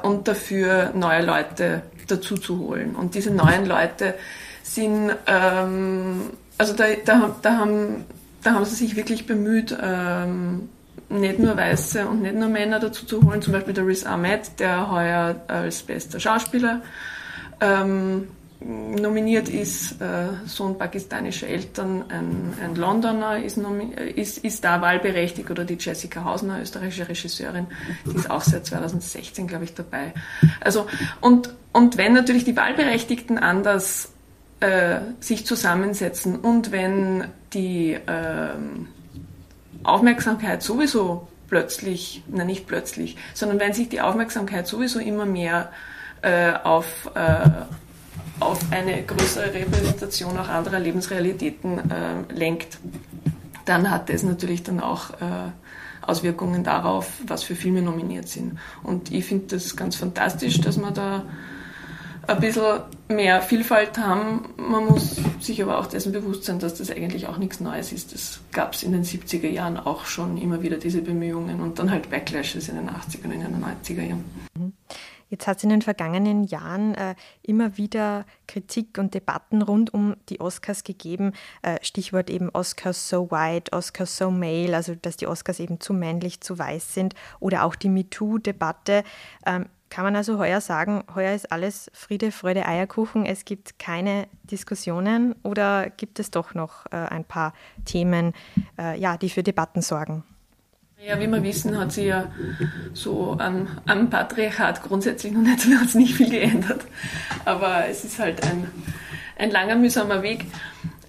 und 0.01 0.27
dafür 0.27 0.91
neue 0.95 1.25
Leute 1.25 1.83
dazu 2.07 2.35
zu 2.35 2.59
holen. 2.59 2.95
Und 2.95 3.15
diese 3.15 3.31
neuen 3.31 3.65
Leute 3.65 4.15
sind, 4.63 5.11
ähm, 5.27 6.31
also 6.57 6.73
da, 6.73 6.85
da, 7.05 7.35
da, 7.41 7.57
haben, 7.57 8.05
da 8.43 8.53
haben 8.53 8.65
sie 8.65 8.75
sich 8.75 8.95
wirklich 8.95 9.25
bemüht, 9.25 9.75
ähm, 9.81 10.69
nicht 11.09 11.39
nur 11.39 11.55
Weiße 11.55 12.07
und 12.07 12.23
nicht 12.23 12.35
nur 12.35 12.49
Männer 12.49 12.79
dazu 12.79 13.05
zu 13.05 13.21
holen, 13.21 13.41
zum 13.41 13.53
Beispiel 13.53 13.73
der 13.73 13.85
Riz 13.85 14.05
Ahmed, 14.05 14.59
der 14.59 14.89
heuer 14.89 15.35
als 15.47 15.83
bester 15.83 16.19
Schauspieler 16.19 16.81
ähm, 17.61 18.27
nominiert 18.59 19.49
ist, 19.49 20.01
äh, 20.01 20.27
Sohn 20.45 20.77
pakistanischer 20.77 21.47
Eltern, 21.47 22.05
ein, 22.09 22.53
ein 22.63 22.75
Londoner 22.75 23.43
ist, 23.43 23.59
ist, 24.15 24.37
ist 24.39 24.63
da 24.63 24.81
wahlberechtigt 24.81 25.51
oder 25.51 25.65
die 25.65 25.77
Jessica 25.79 26.23
Hausner, 26.23 26.61
österreichische 26.61 27.07
Regisseurin, 27.07 27.67
die 28.05 28.15
ist 28.15 28.29
auch 28.29 28.41
seit 28.41 28.65
2016, 28.65 29.47
glaube 29.47 29.65
ich, 29.65 29.73
dabei. 29.73 30.13
Also, 30.61 30.87
und, 31.21 31.53
und 31.73 31.97
wenn 31.97 32.13
natürlich 32.13 32.45
die 32.45 32.55
Wahlberechtigten 32.55 33.37
anders 33.37 34.13
äh, 34.61 34.99
sich 35.19 35.45
zusammensetzen 35.45 36.39
und 36.39 36.71
wenn 36.71 37.25
die 37.53 37.93
äh, 37.93 38.49
Aufmerksamkeit 39.83 40.63
sowieso 40.63 41.27
plötzlich, 41.47 42.23
na 42.27 42.43
nicht 42.43 42.67
plötzlich, 42.67 43.17
sondern 43.33 43.59
wenn 43.59 43.73
sich 43.73 43.89
die 43.89 44.01
Aufmerksamkeit 44.01 44.67
sowieso 44.67 44.99
immer 44.99 45.25
mehr 45.25 45.71
äh, 46.21 46.53
auf, 46.53 47.11
äh, 47.15 47.49
auf 48.39 48.59
eine 48.71 49.03
größere 49.03 49.53
Repräsentation 49.53 50.37
auch 50.37 50.49
anderer 50.49 50.79
Lebensrealitäten 50.79 51.91
äh, 51.91 52.33
lenkt, 52.33 52.77
dann 53.65 53.89
hat 53.89 54.09
das 54.09 54.23
natürlich 54.23 54.63
dann 54.63 54.79
auch 54.79 55.11
äh, 55.11 55.51
Auswirkungen 56.01 56.63
darauf, 56.63 57.11
was 57.25 57.43
für 57.43 57.55
Filme 57.55 57.81
nominiert 57.81 58.27
sind. 58.27 58.59
Und 58.83 59.11
ich 59.11 59.25
finde 59.25 59.55
das 59.55 59.75
ganz 59.75 59.95
fantastisch, 59.95 60.61
dass 60.61 60.77
man 60.77 60.93
da 60.93 61.23
ein 62.27 62.39
bisschen 62.39 62.81
mehr 63.07 63.41
Vielfalt 63.41 63.97
haben. 63.97 64.49
Man 64.57 64.85
muss 64.85 65.17
sich 65.39 65.61
aber 65.61 65.79
auch 65.79 65.87
dessen 65.87 66.11
bewusst 66.11 66.43
sein, 66.45 66.59
dass 66.59 66.75
das 66.75 66.91
eigentlich 66.91 67.27
auch 67.27 67.37
nichts 67.37 67.59
Neues 67.59 67.91
ist. 67.91 68.13
Das 68.13 68.39
gab 68.51 68.73
es 68.73 68.83
in 68.83 68.91
den 68.91 69.03
70er 69.03 69.49
Jahren 69.49 69.77
auch 69.77 70.05
schon 70.05 70.37
immer 70.37 70.61
wieder 70.61 70.77
diese 70.77 71.01
Bemühungen 71.01 71.61
und 71.61 71.79
dann 71.79 71.91
halt 71.91 72.09
Backlashes 72.09 72.69
in 72.69 72.75
den 72.75 72.89
80er 72.89 73.25
und 73.25 73.31
in 73.31 73.41
den 73.41 73.63
90er 73.63 74.01
Jahren. 74.01 74.25
Mhm. 74.57 74.73
Jetzt 75.35 75.47
hat 75.47 75.57
es 75.57 75.63
in 75.65 75.69
den 75.69 75.81
vergangenen 75.81 76.45
Jahren 76.45 76.95
äh, 76.95 77.13
immer 77.41 77.75
wieder 77.75 78.23
Kritik 78.47 78.97
und 78.97 79.13
Debatten 79.13 79.61
rund 79.61 79.93
um 79.93 80.15
die 80.29 80.39
Oscars 80.39 80.85
gegeben. 80.85 81.33
Äh, 81.61 81.75
Stichwort 81.81 82.29
eben 82.29 82.49
Oscars 82.51 83.09
so 83.09 83.29
white, 83.31 83.73
Oscars 83.73 84.15
so 84.15 84.31
male, 84.31 84.73
also 84.73 84.95
dass 84.95 85.17
die 85.17 85.27
Oscars 85.27 85.59
eben 85.59 85.81
zu 85.81 85.93
männlich, 85.93 86.39
zu 86.39 86.57
weiß 86.57 86.93
sind. 86.93 87.15
Oder 87.41 87.65
auch 87.65 87.75
die 87.75 87.89
MeToo-Debatte. 87.89 89.03
Ähm, 89.45 89.65
kann 89.89 90.05
man 90.05 90.15
also 90.15 90.39
heuer 90.39 90.61
sagen, 90.61 91.03
heuer 91.13 91.35
ist 91.35 91.51
alles 91.51 91.91
Friede, 91.91 92.31
Freude, 92.31 92.65
Eierkuchen, 92.65 93.25
es 93.25 93.43
gibt 93.43 93.77
keine 93.77 94.29
Diskussionen 94.43 95.35
oder 95.43 95.89
gibt 95.89 96.19
es 96.19 96.31
doch 96.31 96.53
noch 96.53 96.85
äh, 96.91 96.95
ein 96.95 97.25
paar 97.25 97.53
Themen, 97.83 98.31
äh, 98.79 98.97
ja, 98.97 99.17
die 99.17 99.29
für 99.29 99.43
Debatten 99.43 99.81
sorgen? 99.81 100.23
Ja, 100.99 101.19
wie 101.19 101.27
wir 101.27 101.43
wissen, 101.43 101.77
hat 101.77 101.91
sich 101.91 102.05
ja 102.05 102.31
so 102.93 103.35
am, 103.39 103.67
am 103.85 104.09
Patriarchat 104.09 104.81
grundsätzlich 104.81 105.33
noch 105.33 105.41
nicht, 105.41 105.65
hat 105.79 105.95
nicht 105.95 106.15
viel 106.15 106.29
geändert. 106.29 106.85
Aber 107.43 107.87
es 107.87 108.03
ist 108.05 108.19
halt 108.19 108.43
ein, 108.43 108.67
ein 109.37 109.51
langer, 109.51 109.75
mühsamer 109.75 110.21
Weg. 110.23 110.45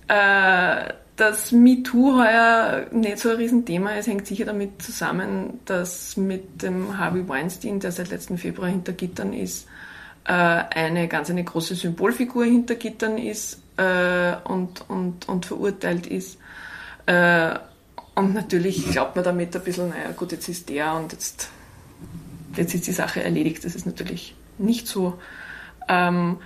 Äh, 0.09 0.93
dass 1.17 1.51
MeToo 1.51 2.19
heuer 2.19 2.87
nicht 2.93 3.19
so 3.19 3.31
ein 3.31 3.37
Riesenthema 3.37 3.93
ist, 3.93 4.07
hängt 4.07 4.27
sicher 4.27 4.45
damit 4.45 4.83
zusammen, 4.83 5.61
dass 5.65 6.17
mit 6.17 6.63
dem 6.63 6.99
Harvey 6.99 7.27
Weinstein, 7.27 7.81
der 7.81 7.91
seit 7.91 8.11
letzten 8.11 8.37
Februar 8.37 8.69
hinter 8.69 8.93
Gittern 8.93 9.33
ist, 9.33 9.67
äh, 10.25 10.33
eine 10.33 11.09
ganz 11.09 11.31
eine 11.31 11.43
große 11.43 11.75
Symbolfigur 11.75 12.45
hinter 12.45 12.75
Gittern 12.75 13.17
ist 13.17 13.63
äh, 13.79 14.35
und, 14.45 14.85
und, 14.89 15.27
und 15.29 15.47
verurteilt 15.47 16.07
ist. 16.07 16.39
Äh, 17.07 17.55
und 18.17 18.35
natürlich 18.35 18.91
glaubt 18.91 19.15
man 19.15 19.25
damit 19.25 19.55
ein 19.55 19.63
bisschen, 19.63 19.91
naja 19.91 20.11
gut, 20.17 20.33
jetzt 20.33 20.49
ist 20.49 20.71
der 20.71 20.95
und 20.95 21.13
jetzt, 21.13 21.51
jetzt 22.57 22.75
ist 22.75 22.87
die 22.87 22.93
Sache 22.93 23.23
erledigt. 23.23 23.65
Das 23.65 23.75
ist 23.75 23.85
natürlich 23.85 24.35
nicht 24.57 24.89
so. 24.89 25.19
Ähm, 25.87 26.39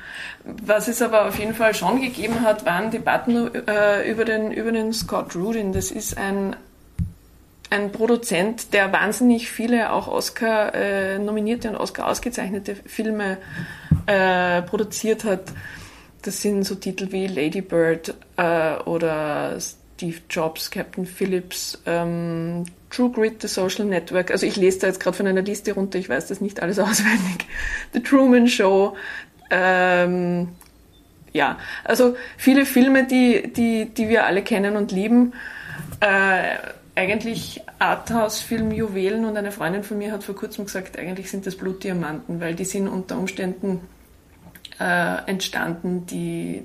was 0.45 0.89
es 0.89 1.01
aber 1.01 1.29
auf 1.29 1.39
jeden 1.39 1.55
Fall 1.55 1.75
schon 1.75 2.03
gegeben 2.03 2.43
hat, 2.43 2.67
waren 2.67 2.91
Debatten 2.91 3.55
äh, 3.69 4.11
über, 4.11 4.25
den, 4.25 4.51
über 4.51 4.73
den 4.73 4.93
Scott 4.93 5.37
Rudin. 5.37 5.73
Das 5.73 5.93
ist 5.93 6.19
ein, 6.19 6.57
ein 7.71 7.93
Produzent, 7.93 8.75
der 8.75 8.93
wahnsinnig 8.93 9.49
viele 9.49 9.93
auch 9.93 10.09
Oscar-nominierte 10.09 11.69
äh, 11.69 11.71
und 11.71 11.77
Oscar 11.77 12.09
ausgezeichnete 12.09 12.75
Filme 12.75 13.39
äh, 14.07 14.61
produziert 14.63 15.23
hat. 15.23 15.53
Das 16.23 16.43
sind 16.43 16.65
so 16.65 16.75
Titel 16.75 17.13
wie 17.13 17.29
Lady 17.29 17.63
Bird 17.63 18.13
äh, 18.37 18.75
oder 18.85 19.57
Steve 20.01 20.21
Jobs, 20.31 20.71
Captain 20.71 21.05
Phillips, 21.05 21.79
ähm, 21.85 22.65
True 22.89 23.11
Grit, 23.11 23.43
The 23.43 23.49
Social 23.49 23.85
Network. 23.85 24.31
Also 24.31 24.47
ich 24.47 24.57
lese 24.57 24.79
da 24.79 24.87
jetzt 24.87 24.99
gerade 24.99 25.15
von 25.15 25.27
einer 25.27 25.43
Liste 25.43 25.75
runter, 25.75 25.99
ich 25.99 26.09
weiß 26.09 26.29
das 26.29 26.41
nicht 26.41 26.63
alles 26.63 26.79
auswendig. 26.79 27.47
The 27.93 28.03
Truman 28.03 28.49
Show, 28.49 28.97
ähm, 29.51 30.49
ja, 31.35 31.59
also 31.85 32.17
viele 32.39 32.65
Filme, 32.65 33.07
die, 33.07 33.53
die, 33.53 33.91
die 33.91 34.09
wir 34.09 34.25
alle 34.25 34.43
kennen 34.43 34.77
und 34.77 34.91
lieben. 34.91 35.35
Äh, 36.01 36.57
eigentlich 36.95 37.61
Arthouse-Film 37.79 38.73
Juwelen 38.73 39.27
und 39.27 39.37
eine 39.37 39.53
Freundin 39.53 39.85
von 39.85 39.99
mir 39.99 40.13
hat 40.13 40.25
vor 40.25 40.35
kurzem 40.35 40.65
gesagt, 40.65 40.99
eigentlich 40.99 41.31
sind 41.31 41.47
das 41.47 41.57
Blutdiamanten, 41.57 42.41
weil 42.41 42.55
die 42.55 42.65
sind 42.65 42.89
unter 42.89 43.19
Umständen 43.19 43.83
äh, 44.81 45.27
entstanden, 45.27 46.07
die 46.07 46.65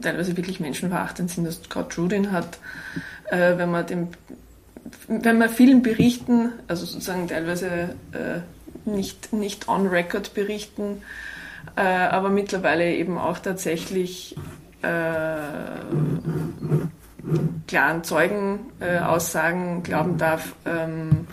teilweise 0.00 0.36
wirklich 0.36 0.60
menschenverachtend 0.60 1.30
sind. 1.30 1.46
Das 1.46 1.62
Scott 1.62 1.96
Rudin 1.98 2.32
hat, 2.32 2.58
äh, 3.30 3.56
wenn 3.56 3.70
man 3.70 3.86
dem 3.86 4.08
wenn 5.06 5.38
man 5.38 5.48
vielen 5.48 5.82
Berichten, 5.82 6.52
also 6.66 6.86
sozusagen 6.86 7.28
teilweise 7.28 7.66
äh, 8.12 8.40
nicht, 8.84 9.32
nicht 9.32 9.68
on 9.68 9.86
record 9.86 10.34
berichten, 10.34 11.02
äh, 11.76 11.82
aber 11.82 12.30
mittlerweile 12.30 12.94
eben 12.94 13.18
auch 13.18 13.38
tatsächlich 13.38 14.36
äh, 14.82 15.36
klaren 17.66 18.04
Zeugenaussagen 18.04 19.82
glauben 19.82 20.18
darf, 20.18 20.54
ähm, 20.64 21.26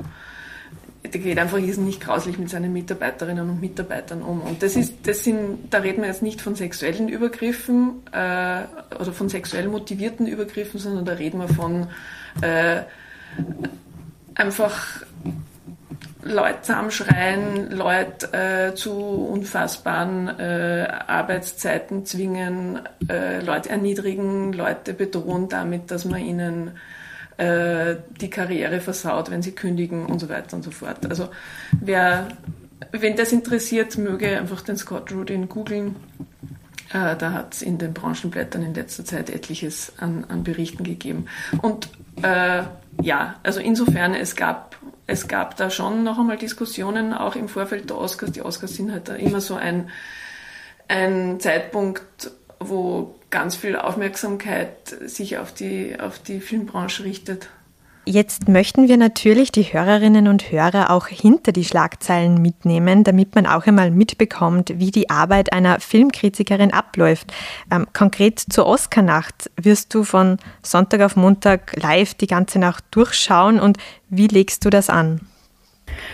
der 1.16 1.24
geht 1.24 1.40
einfach 1.40 1.60
nicht 1.60 2.02
grauslich 2.02 2.38
mit 2.38 2.50
seinen 2.50 2.74
Mitarbeiterinnen 2.74 3.50
und 3.50 3.62
Mitarbeitern 3.62 4.22
um. 4.22 4.42
Und 4.42 4.62
das 4.62 4.76
ist, 4.76 5.08
das 5.08 5.24
sind, 5.24 5.74
da 5.74 5.78
reden 5.78 6.02
wir 6.02 6.10
jetzt 6.10 6.22
nicht 6.22 6.42
von 6.42 6.56
sexuellen 6.56 7.08
Übergriffen 7.08 8.02
äh, 8.12 8.64
oder 9.00 9.14
von 9.14 9.30
sexuell 9.30 9.70
motivierten 9.70 10.28
Übergriffen, 10.28 10.78
sondern 10.78 11.06
da 11.06 11.14
reden 11.14 11.40
wir 11.40 11.48
von 11.48 11.88
äh, 12.42 12.82
einfach 14.36 15.06
Leute 16.22 16.62
zusammenschreien, 16.64 17.72
Leute 17.72 18.34
äh, 18.34 18.76
zu 18.76 18.92
unfassbaren 18.92 20.38
äh, 20.38 20.86
Arbeitszeiten 21.08 22.06
zwingen, 22.06 22.80
äh, 23.08 23.40
Leute 23.40 23.70
erniedrigen, 23.70 24.52
Leute 24.52 24.94
bedrohen 24.94 25.48
damit, 25.48 25.92
dass 25.92 26.04
man 26.04 26.20
ihnen 26.20 26.72
äh, 27.38 27.96
die 28.20 28.30
Karriere 28.30 28.80
versaut, 28.80 29.32
wenn 29.32 29.42
sie 29.42 29.52
kündigen 29.52 30.06
und 30.06 30.20
so 30.20 30.30
weiter 30.30 30.56
und 30.56 30.64
so 30.64 30.72
fort. 30.72 31.06
Also 31.10 31.30
wer, 31.80 32.28
wenn 32.92 33.16
das 33.16 33.32
interessiert, 33.32 33.98
möge 33.98 34.38
einfach 34.38 34.62
den 34.62 34.78
Scott 34.78 35.12
Rudin 35.12 35.50
googeln. 35.50 35.96
Äh, 36.94 37.16
da 37.18 37.34
hat 37.34 37.56
es 37.56 37.62
in 37.62 37.78
den 37.78 37.94
Branchenblättern 37.94 38.64
in 38.64 38.74
letzter 38.74 39.04
Zeit 39.06 39.30
etliches 39.30 39.94
an, 39.98 40.26
an 40.30 40.44
Berichten 40.44 40.84
gegeben. 40.84 41.26
Und 41.62 41.90
äh, 42.22 42.64
ja, 43.02 43.36
also 43.44 43.60
insofern, 43.60 44.14
es 44.14 44.36
gab 44.36 44.76
es 45.08 45.28
gab 45.28 45.56
da 45.58 45.70
schon 45.70 46.04
noch 46.04 46.18
einmal 46.18 46.38
Diskussionen, 46.38 47.14
auch 47.14 47.36
im 47.36 47.48
Vorfeld 47.48 47.90
der 47.90 47.98
Oscars. 47.98 48.32
Die 48.32 48.42
Oscars 48.42 48.76
sind 48.76 48.92
halt 48.92 49.10
immer 49.10 49.40
so 49.40 49.56
ein, 49.56 49.90
ein 50.88 51.40
Zeitpunkt, 51.40 52.32
wo 52.60 53.15
ganz 53.30 53.56
viel 53.56 53.76
Aufmerksamkeit 53.76 54.96
sich 55.06 55.38
auf 55.38 55.54
die, 55.54 56.00
auf 56.00 56.20
die 56.20 56.40
Filmbranche 56.40 57.04
richtet. 57.04 57.50
Jetzt 58.08 58.48
möchten 58.48 58.88
wir 58.88 58.98
natürlich 58.98 59.52
die 59.52 59.64
Hörerinnen 59.64 60.28
und 60.28 60.52
Hörer 60.52 60.92
auch 60.92 61.08
hinter 61.08 61.52
die 61.52 61.66
Schlagzeilen 61.66 62.40
mitnehmen, 62.40 63.04
damit 63.04 63.34
man 63.34 63.48
auch 63.48 63.66
einmal 63.66 63.90
mitbekommt, 63.90 64.74
wie 64.76 64.92
die 64.92 65.10
Arbeit 65.10 65.52
einer 65.52 65.80
Filmkritikerin 65.80 66.72
abläuft. 66.72 67.34
Ähm, 67.72 67.88
konkret 67.94 68.40
zur 68.40 68.68
Oscarnacht 68.68 69.50
wirst 69.60 69.92
du 69.96 70.04
von 70.04 70.38
Sonntag 70.62 71.02
auf 71.02 71.16
Montag 71.16 71.76
live 71.82 72.14
die 72.14 72.28
ganze 72.28 72.60
Nacht 72.60 72.84
durchschauen 72.92 73.60
und 73.60 73.78
wie 74.08 74.28
legst 74.28 74.64
du 74.66 74.70
das 74.70 74.92
an? 74.92 75.22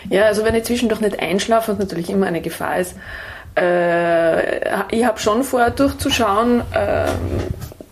Ja, 0.10 0.24
also 0.26 0.46
wenn 0.46 0.56
ich 0.56 0.64
zwischendurch 0.64 1.02
nicht 1.02 1.20
einschlafe, 1.20 1.74
was 1.74 1.80
natürlich 1.80 2.10
immer 2.10 2.26
eine 2.26 2.42
Gefahr 2.42 2.80
ist, 2.80 2.96
äh, 3.58 4.96
ich 4.96 5.06
habe 5.06 5.20
schon 5.20 5.44
vor, 5.44 5.70
durchzuschauen. 5.70 6.62
Äh, 6.74 7.06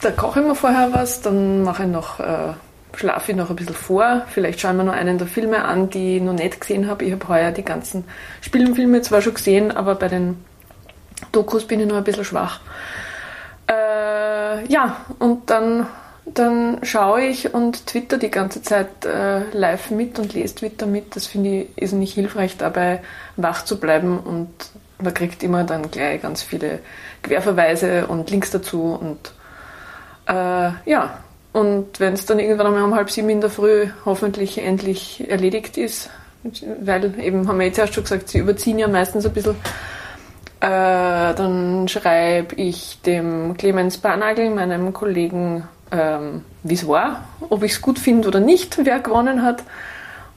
da 0.01 0.11
koche 0.11 0.39
ich 0.39 0.45
mir 0.45 0.55
vorher 0.55 0.89
was, 0.93 1.21
dann 1.21 1.63
mache 1.63 1.83
ich 1.83 1.89
noch... 1.89 2.19
Äh, 2.19 2.53
schlafe 2.95 3.31
ich 3.31 3.37
noch 3.37 3.49
ein 3.49 3.55
bisschen 3.55 3.75
vor. 3.75 4.23
Vielleicht 4.27 4.59
schaue 4.59 4.71
ich 4.71 4.77
mir 4.77 4.83
noch 4.83 4.93
einen 4.93 5.17
der 5.17 5.27
Filme 5.27 5.63
an, 5.63 5.89
die 5.89 6.17
ich 6.17 6.21
noch 6.21 6.33
nicht 6.33 6.59
gesehen 6.59 6.87
habe. 6.89 7.05
Ich 7.05 7.11
habe 7.11 7.27
heuer 7.27 7.51
die 7.51 7.63
ganzen 7.63 8.03
Spielfilme 8.41 9.01
zwar 9.01 9.21
schon 9.21 9.35
gesehen, 9.35 9.71
aber 9.71 9.95
bei 9.95 10.09
den 10.09 10.43
Dokus 11.31 11.65
bin 11.65 11.79
ich 11.79 11.87
noch 11.87 11.95
ein 11.95 12.03
bisschen 12.03 12.25
schwach. 12.25 12.59
Äh, 13.67 14.65
ja, 14.67 15.05
und 15.19 15.49
dann, 15.49 15.87
dann 16.25 16.79
schaue 16.83 17.21
ich 17.21 17.53
und 17.53 17.85
twitter 17.85 18.17
die 18.17 18.31
ganze 18.31 18.61
Zeit 18.61 19.05
äh, 19.05 19.49
live 19.51 19.91
mit 19.91 20.19
und 20.19 20.33
lese 20.33 20.55
Twitter 20.55 20.85
mit. 20.85 21.15
Das 21.15 21.27
finde 21.27 21.49
ich 21.49 21.77
ist 21.77 21.93
nicht 21.93 22.13
hilfreich, 22.13 22.57
dabei 22.57 23.01
wach 23.37 23.63
zu 23.63 23.79
bleiben 23.79 24.19
und 24.19 24.49
man 25.01 25.13
kriegt 25.13 25.43
immer 25.43 25.63
dann 25.63 25.89
gleich 25.89 26.21
ganz 26.21 26.43
viele 26.43 26.79
Querverweise 27.23 28.07
und 28.07 28.29
Links 28.29 28.51
dazu 28.51 28.97
und 28.99 29.33
äh, 30.27 30.71
ja, 30.85 31.19
und 31.51 31.99
wenn 31.99 32.13
es 32.13 32.25
dann 32.25 32.39
irgendwann 32.39 32.67
einmal 32.67 32.83
um 32.83 32.95
halb 32.95 33.09
sieben 33.09 33.29
in 33.29 33.41
der 33.41 33.49
Früh 33.49 33.87
hoffentlich 34.05 34.59
endlich 34.59 35.29
erledigt 35.29 35.77
ist, 35.77 36.09
weil 36.81 37.19
eben, 37.19 37.47
haben 37.47 37.59
wir 37.59 37.65
jetzt 37.65 37.79
erst 37.79 37.95
schon 37.95 38.03
gesagt, 38.03 38.29
sie 38.29 38.37
überziehen 38.37 38.79
ja 38.79 38.87
meistens 38.87 39.25
ein 39.25 39.33
bisschen, 39.33 39.55
äh, 40.61 41.33
dann 41.33 41.87
schreibe 41.87 42.55
ich 42.55 42.99
dem 43.05 43.55
Clemens 43.57 43.97
Barnagel, 43.97 44.49
meinem 44.49 44.93
Kollegen, 44.93 45.63
ähm, 45.91 46.43
wie 46.63 46.75
es 46.75 46.87
war, 46.87 47.23
ob 47.49 47.63
ich 47.63 47.73
es 47.73 47.81
gut 47.81 47.97
finde 47.97 48.27
oder 48.27 48.39
nicht, 48.39 48.79
wer 48.83 48.99
gewonnen 48.99 49.41
hat. 49.41 49.63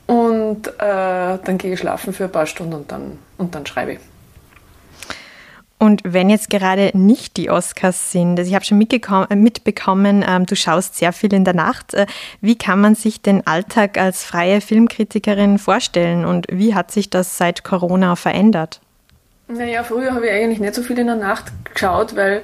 und 0.07 0.69
äh, 0.69 1.39
dann 1.45 1.59
gehe 1.59 1.75
ich 1.75 1.81
schlafen 1.81 2.13
für 2.13 2.25
ein 2.25 2.33
paar 2.33 2.47
Stunden 2.47 2.75
und 2.75 2.91
dann, 2.93 3.19
und 3.39 3.55
dann 3.55 3.67
schreibe 3.67 3.93
ich. 3.93 3.99
Und 5.83 6.03
wenn 6.05 6.31
jetzt 6.31 6.49
gerade 6.49 6.93
nicht 6.95 7.37
die 7.37 7.51
Oscars 7.51 8.13
sind, 8.13 8.39
also 8.39 8.49
ich 8.49 8.55
habe 8.55 8.65
schon 8.65 8.81
äh, 8.81 9.35
mitbekommen, 9.35 10.25
ähm, 10.25 10.47
du 10.47 10.55
schaust 10.55 10.95
sehr 10.95 11.13
viel 11.13 11.35
in 11.35 11.45
der 11.45 11.55
Nacht. 11.55 11.93
Äh, 11.95 12.07
wie 12.41 12.57
kann 12.57 12.81
man 12.81 12.95
sich 12.95 13.21
den 13.21 13.45
Alltag 13.49 13.99
als 13.99 14.23
freie 14.23 14.61
Filmkritikerin 14.61 15.59
vorstellen 15.59 16.25
und 16.25 16.47
wie 16.53 16.77
hat 16.77 16.93
sich 16.93 17.11
das 17.11 17.37
seit 17.37 17.65
Corona 17.65 18.15
verändert? 18.15 18.81
Naja, 19.49 19.83
früher 19.83 20.15
habe 20.15 20.27
ich 20.27 20.33
eigentlich 20.33 20.61
nicht 20.61 20.77
so 20.77 20.85
viel 20.85 21.01
in 21.01 21.09
der 21.09 21.17
Nacht 21.17 21.47
geschaut, 21.75 22.15
weil 22.15 22.43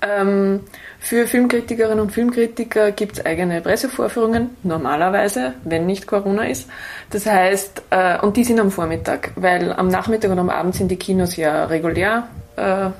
ähm, 0.00 0.60
für 1.00 1.26
Filmkritikerinnen 1.26 1.98
und 1.98 2.12
Filmkritiker 2.12 2.92
gibt 2.92 3.18
es 3.18 3.26
eigene 3.26 3.60
Pressevorführungen, 3.60 4.50
normalerweise, 4.62 5.54
wenn 5.64 5.84
nicht 5.86 6.06
Corona 6.06 6.44
ist. 6.44 6.70
Das 7.10 7.26
heißt, 7.26 7.82
äh, 7.90 8.20
und 8.20 8.36
die 8.36 8.44
sind 8.44 8.60
am 8.60 8.70
Vormittag, 8.70 9.32
weil 9.34 9.72
am 9.72 9.88
Nachmittag 9.88 10.30
und 10.30 10.38
am 10.38 10.48
Abend 10.48 10.76
sind 10.76 10.92
die 10.92 10.96
Kinos 10.96 11.34
ja 11.34 11.64
regulär 11.64 12.28
äh, 12.58 12.90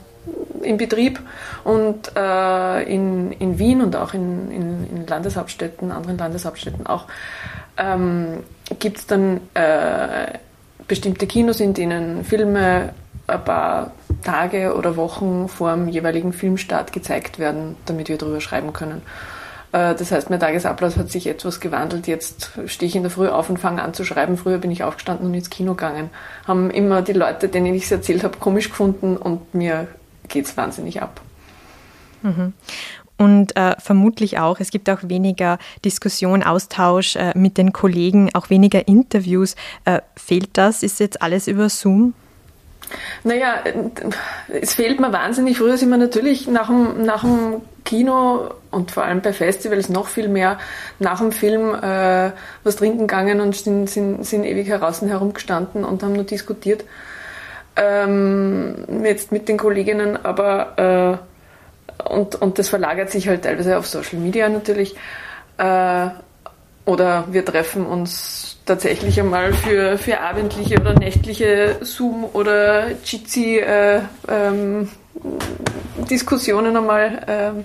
in 0.63 0.77
Betrieb 0.77 1.21
und 1.65 2.13
äh, 2.17 2.83
in, 2.83 3.33
in 3.33 3.59
Wien 3.59 3.83
und 3.83 3.97
auch 3.97 4.15
in, 4.15 4.51
in, 4.51 4.87
in 4.91 5.07
Landeshauptstädten, 5.07 5.91
anderen 5.91 6.19
Landeshauptstädten 6.19 6.87
auch, 6.87 7.05
ähm, 7.77 8.45
gibt 8.79 8.99
es 8.99 9.07
dann 9.07 9.41
äh, 9.55 10.39
bestimmte 10.87 11.27
Kinos, 11.27 11.61
in 11.61 11.75
denen 11.75 12.25
Filme 12.25 12.91
ein 13.27 13.45
paar 13.45 13.93
Tage 14.23 14.75
oder 14.75 14.97
Wochen 14.97 15.49
vor 15.49 15.73
dem 15.73 15.89
jeweiligen 15.89 16.33
Filmstart 16.33 16.93
gezeigt 16.93 17.39
werden, 17.39 17.77
damit 17.87 18.09
wir 18.09 18.19
darüber 18.19 18.41
schreiben 18.41 18.73
können. 18.73 19.03
Äh, 19.73 19.95
das 19.95 20.13
heißt, 20.13 20.31
mein 20.31 20.41
Tagesablauf 20.41 20.97
hat 20.97 21.11
sich 21.11 21.27
etwas 21.27 21.61
gewandelt. 21.61 22.07
Jetzt 22.07 22.53
stehe 22.67 22.89
ich 22.89 22.97
in 22.97 23.03
der 23.03 23.11
Früh 23.11 23.29
auf 23.29 23.51
und 23.51 23.59
fange 23.59 23.83
an 23.83 23.95
zu 23.95 24.05
schreiben. 24.05 24.37
Früher 24.37 24.59
bin 24.59 24.71
ich 24.71 24.85
aufgestanden 24.85 25.27
und 25.27 25.35
ins 25.35 25.51
Kino 25.51 25.75
gegangen. 25.75 26.11
Haben 26.47 26.71
immer 26.71 27.03
die 27.03 27.13
Leute, 27.13 27.49
denen 27.49 27.75
ich 27.75 27.85
es 27.85 27.91
erzählt 27.91 28.25
habe, 28.25 28.39
komisch 28.39 28.71
gefunden 28.71 29.17
und 29.17 29.55
mir 29.55 29.89
geht 30.29 30.47
es 30.47 30.57
wahnsinnig 30.57 31.03
ab. 31.03 31.21
Mhm. 32.23 32.53
Und 33.17 33.57
äh, 33.57 33.75
vermutlich 33.81 34.39
auch, 34.39 34.61
es 34.61 34.71
gibt 34.71 34.89
auch 34.89 35.01
weniger 35.03 35.59
Diskussion, 35.85 36.45
Austausch 36.45 37.17
äh, 37.17 37.33
mit 37.37 37.59
den 37.59 37.73
Kollegen, 37.73 38.31
auch 38.33 38.49
weniger 38.49 38.87
Interviews. 38.87 39.57
Äh, 39.85 40.01
fehlt 40.15 40.51
das? 40.53 40.85
Ist 40.85 41.01
jetzt 41.01 41.21
alles 41.21 41.49
über 41.49 41.69
Zoom? 41.69 42.15
Naja, 43.25 43.57
es 44.49 44.75
fehlt 44.75 45.01
mir 45.01 45.13
wahnsinnig. 45.13 45.59
Früher 45.59 45.77
sind 45.77 45.91
wir 45.91 45.97
natürlich 45.97 46.47
nach 46.47 46.69
dem, 46.69 47.05
nach 47.05 47.23
dem 47.23 47.61
Kino 47.89 48.51
und 48.71 48.91
vor 48.91 49.05
allem 49.05 49.23
bei 49.23 49.33
Festivals 49.33 49.89
noch 49.89 50.09
viel 50.09 50.29
mehr 50.29 50.59
nach 50.99 51.21
dem 51.21 51.33
Film 51.33 51.75
äh, 51.75 52.33
was 52.63 52.77
trinken 52.77 53.07
gegangen 53.07 53.41
und 53.41 53.57
sind, 53.57 53.89
sind, 53.89 54.27
sind 54.27 54.45
ewig 54.45 54.69
heraus 54.69 55.01
herumgestanden 55.01 55.85
und 55.85 56.03
haben 56.03 56.13
nur 56.13 56.25
diskutiert. 56.25 56.85
Ähm, 57.77 58.75
jetzt 59.05 59.33
mit 59.33 59.49
den 59.49 59.57
Kolleginnen, 59.57 60.23
aber 60.23 61.19
äh, 61.99 62.13
und, 62.13 62.35
und 62.35 62.59
das 62.59 62.69
verlagert 62.69 63.11
sich 63.11 63.27
halt 63.27 63.45
teilweise 63.45 63.79
auf 63.79 63.87
Social 63.87 64.19
Media 64.19 64.51
natürlich. 64.51 64.95
Äh, 65.57 66.09
oder 66.85 67.25
wir 67.31 67.45
treffen 67.45 67.87
uns 67.87 68.59
tatsächlich 68.67 69.19
einmal 69.19 69.55
für, 69.55 69.97
für 69.97 70.21
abendliche 70.21 70.79
oder 70.79 70.93
nächtliche 70.95 71.77
Zoom- 71.81 72.29
oder 72.35 72.91
Jitsi 73.03 73.59
äh, 73.59 74.01
ähm, 74.29 74.91
Diskussionen 76.11 76.77
einmal 76.77 77.25
ähm, 77.27 77.65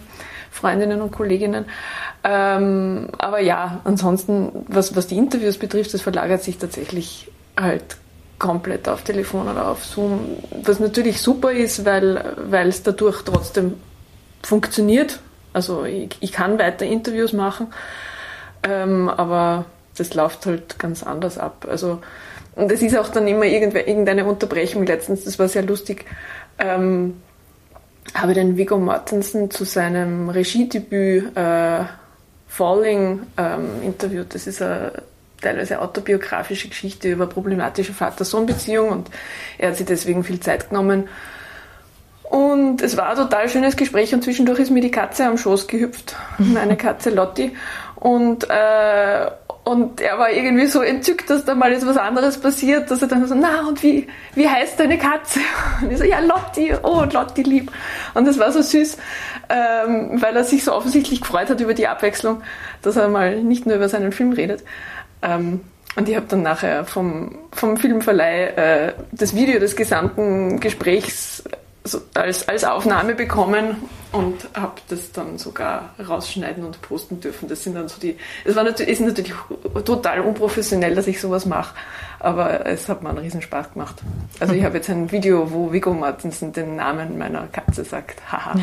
Freundinnen 0.51 1.01
und 1.01 1.11
Kolleginnen. 1.11 1.65
Ähm, 2.23 3.09
aber 3.17 3.41
ja, 3.41 3.81
ansonsten, 3.83 4.65
was, 4.67 4.95
was 4.95 5.07
die 5.07 5.17
Interviews 5.17 5.57
betrifft, 5.57 5.93
das 5.93 6.01
verlagert 6.01 6.43
sich 6.43 6.57
tatsächlich 6.57 7.31
halt 7.59 7.97
komplett 8.39 8.89
auf 8.89 9.03
Telefon 9.03 9.47
oder 9.47 9.69
auf 9.69 9.85
Zoom, 9.85 10.37
was 10.63 10.79
natürlich 10.79 11.21
super 11.21 11.51
ist, 11.51 11.85
weil, 11.85 12.67
es 12.67 12.83
dadurch 12.83 13.21
trotzdem 13.23 13.75
funktioniert. 14.41 15.19
Also 15.53 15.85
ich, 15.85 16.17
ich 16.19 16.31
kann 16.31 16.59
weiter 16.59 16.85
Interviews 16.85 17.33
machen, 17.33 17.67
ähm, 18.63 19.09
aber 19.09 19.65
das 19.97 20.13
läuft 20.13 20.45
halt 20.45 20.79
ganz 20.79 21.03
anders 21.03 21.37
ab. 21.37 21.67
Also, 21.69 21.99
und 22.55 22.71
es 22.71 22.81
ist 22.81 22.97
auch 22.97 23.09
dann 23.09 23.27
immer 23.27 23.45
irgendeine 23.45 24.25
Unterbrechung. 24.25 24.85
Letztens, 24.85 25.23
das 25.23 25.39
war 25.39 25.47
sehr 25.47 25.63
lustig, 25.63 26.05
ähm, 26.59 27.21
habe 28.13 28.33
den 28.33 28.57
Viggo 28.57 28.77
Mortensen 28.77 29.49
zu 29.49 29.65
seinem 29.65 30.29
Regiedebüt 30.29 31.35
äh, 31.35 31.83
Falling 32.47 33.21
ähm, 33.37 33.81
interviewt. 33.83 34.35
Das 34.35 34.45
ist 34.45 34.61
eine 34.61 34.91
teilweise 35.41 35.81
autobiografische 35.81 36.69
Geschichte 36.69 37.11
über 37.11 37.27
problematische 37.27 37.93
Vater-Sohn-Beziehung 37.93 38.89
und 38.89 39.09
er 39.57 39.69
hat 39.69 39.77
sich 39.77 39.85
deswegen 39.85 40.23
viel 40.23 40.39
Zeit 40.39 40.69
genommen. 40.69 41.07
Und 42.23 42.81
es 42.81 42.97
war 42.97 43.09
ein 43.09 43.17
total 43.17 43.49
schönes 43.49 43.75
Gespräch 43.75 44.13
und 44.13 44.23
zwischendurch 44.23 44.59
ist 44.59 44.71
mir 44.71 44.81
die 44.81 44.91
Katze 44.91 45.25
am 45.25 45.37
Schoß 45.37 45.67
gehüpft, 45.67 46.15
meine 46.37 46.77
Katze 46.77 47.09
Lotti. 47.09 47.55
Und, 47.95 48.49
äh, 48.49 49.27
und 49.63 50.01
er 50.01 50.19
war 50.19 50.29
irgendwie 50.29 50.65
so 50.65 50.81
entzückt, 50.81 51.29
dass 51.29 51.45
da 51.45 51.55
mal 51.55 51.71
jetzt 51.71 51.87
was 51.87 51.95
anderes 51.95 52.37
passiert, 52.37 52.91
dass 52.91 53.01
er 53.01 53.07
dann 53.07 53.25
so, 53.25 53.33
na, 53.33 53.65
und 53.65 53.81
wie, 53.81 54.07
wie 54.35 54.47
heißt 54.47 54.77
deine 54.77 54.97
Katze? 54.97 55.39
Und 55.81 55.91
ich 55.91 55.97
so, 55.97 56.03
ja, 56.03 56.19
Lotti, 56.19 56.73
oh, 56.83 57.05
Lotti 57.09 57.43
lieb. 57.43 57.71
Und 58.13 58.27
das 58.27 58.37
war 58.39 58.51
so 58.51 58.61
süß, 58.61 58.97
ähm, 59.49 60.21
weil 60.21 60.35
er 60.35 60.43
sich 60.43 60.65
so 60.65 60.73
offensichtlich 60.73 61.21
gefreut 61.21 61.49
hat 61.49 61.61
über 61.61 61.73
die 61.73 61.87
Abwechslung, 61.87 62.41
dass 62.81 62.97
er 62.97 63.07
mal 63.07 63.41
nicht 63.41 63.65
nur 63.65 63.77
über 63.77 63.87
seinen 63.87 64.11
Film 64.11 64.33
redet. 64.33 64.63
Ähm, 65.21 65.61
und 65.95 66.09
ich 66.09 66.15
habe 66.15 66.25
dann 66.27 66.41
nachher 66.41 66.83
vom, 66.83 67.37
vom 67.51 67.77
Filmverleih 67.77 68.45
äh, 68.47 68.93
das 69.11 69.33
Video 69.33 69.59
des 69.59 69.75
gesamten 69.77 70.59
Gesprächs 70.59 71.43
so 71.83 72.01
als, 72.13 72.47
als 72.47 72.63
Aufnahme 72.63 73.13
bekommen 73.13 73.75
und 74.13 74.47
habe 74.53 74.75
das 74.89 75.11
dann 75.11 75.37
sogar 75.37 75.89
rausschneiden 75.99 76.63
und 76.63 76.81
posten 76.81 77.19
dürfen. 77.19 77.49
Das 77.49 77.63
sind 77.63 77.75
dann 77.75 77.87
so 77.89 77.99
die. 77.99 78.15
Es 78.45 78.55
war 78.55 78.63
natürlich, 78.63 78.93
ist 78.93 79.01
natürlich 79.01 79.33
total 79.83 80.21
unprofessionell, 80.21 80.95
dass 80.95 81.07
ich 81.07 81.19
sowas 81.19 81.45
mache, 81.45 81.75
aber 82.19 82.65
es 82.65 82.87
hat 82.87 83.03
mir 83.03 83.09
einen 83.09 83.17
riesen 83.17 83.41
Spaß 83.41 83.73
gemacht. 83.73 83.95
Also 84.39 84.53
ich 84.53 84.63
habe 84.63 84.77
jetzt 84.77 84.89
ein 84.89 85.11
Video, 85.11 85.51
wo 85.51 85.73
Viggo 85.73 85.93
Martinsen 85.93 86.53
den 86.53 86.77
Namen 86.77 87.17
meiner 87.17 87.47
Katze 87.47 87.83
sagt. 87.83 88.21
Haha. 88.31 88.55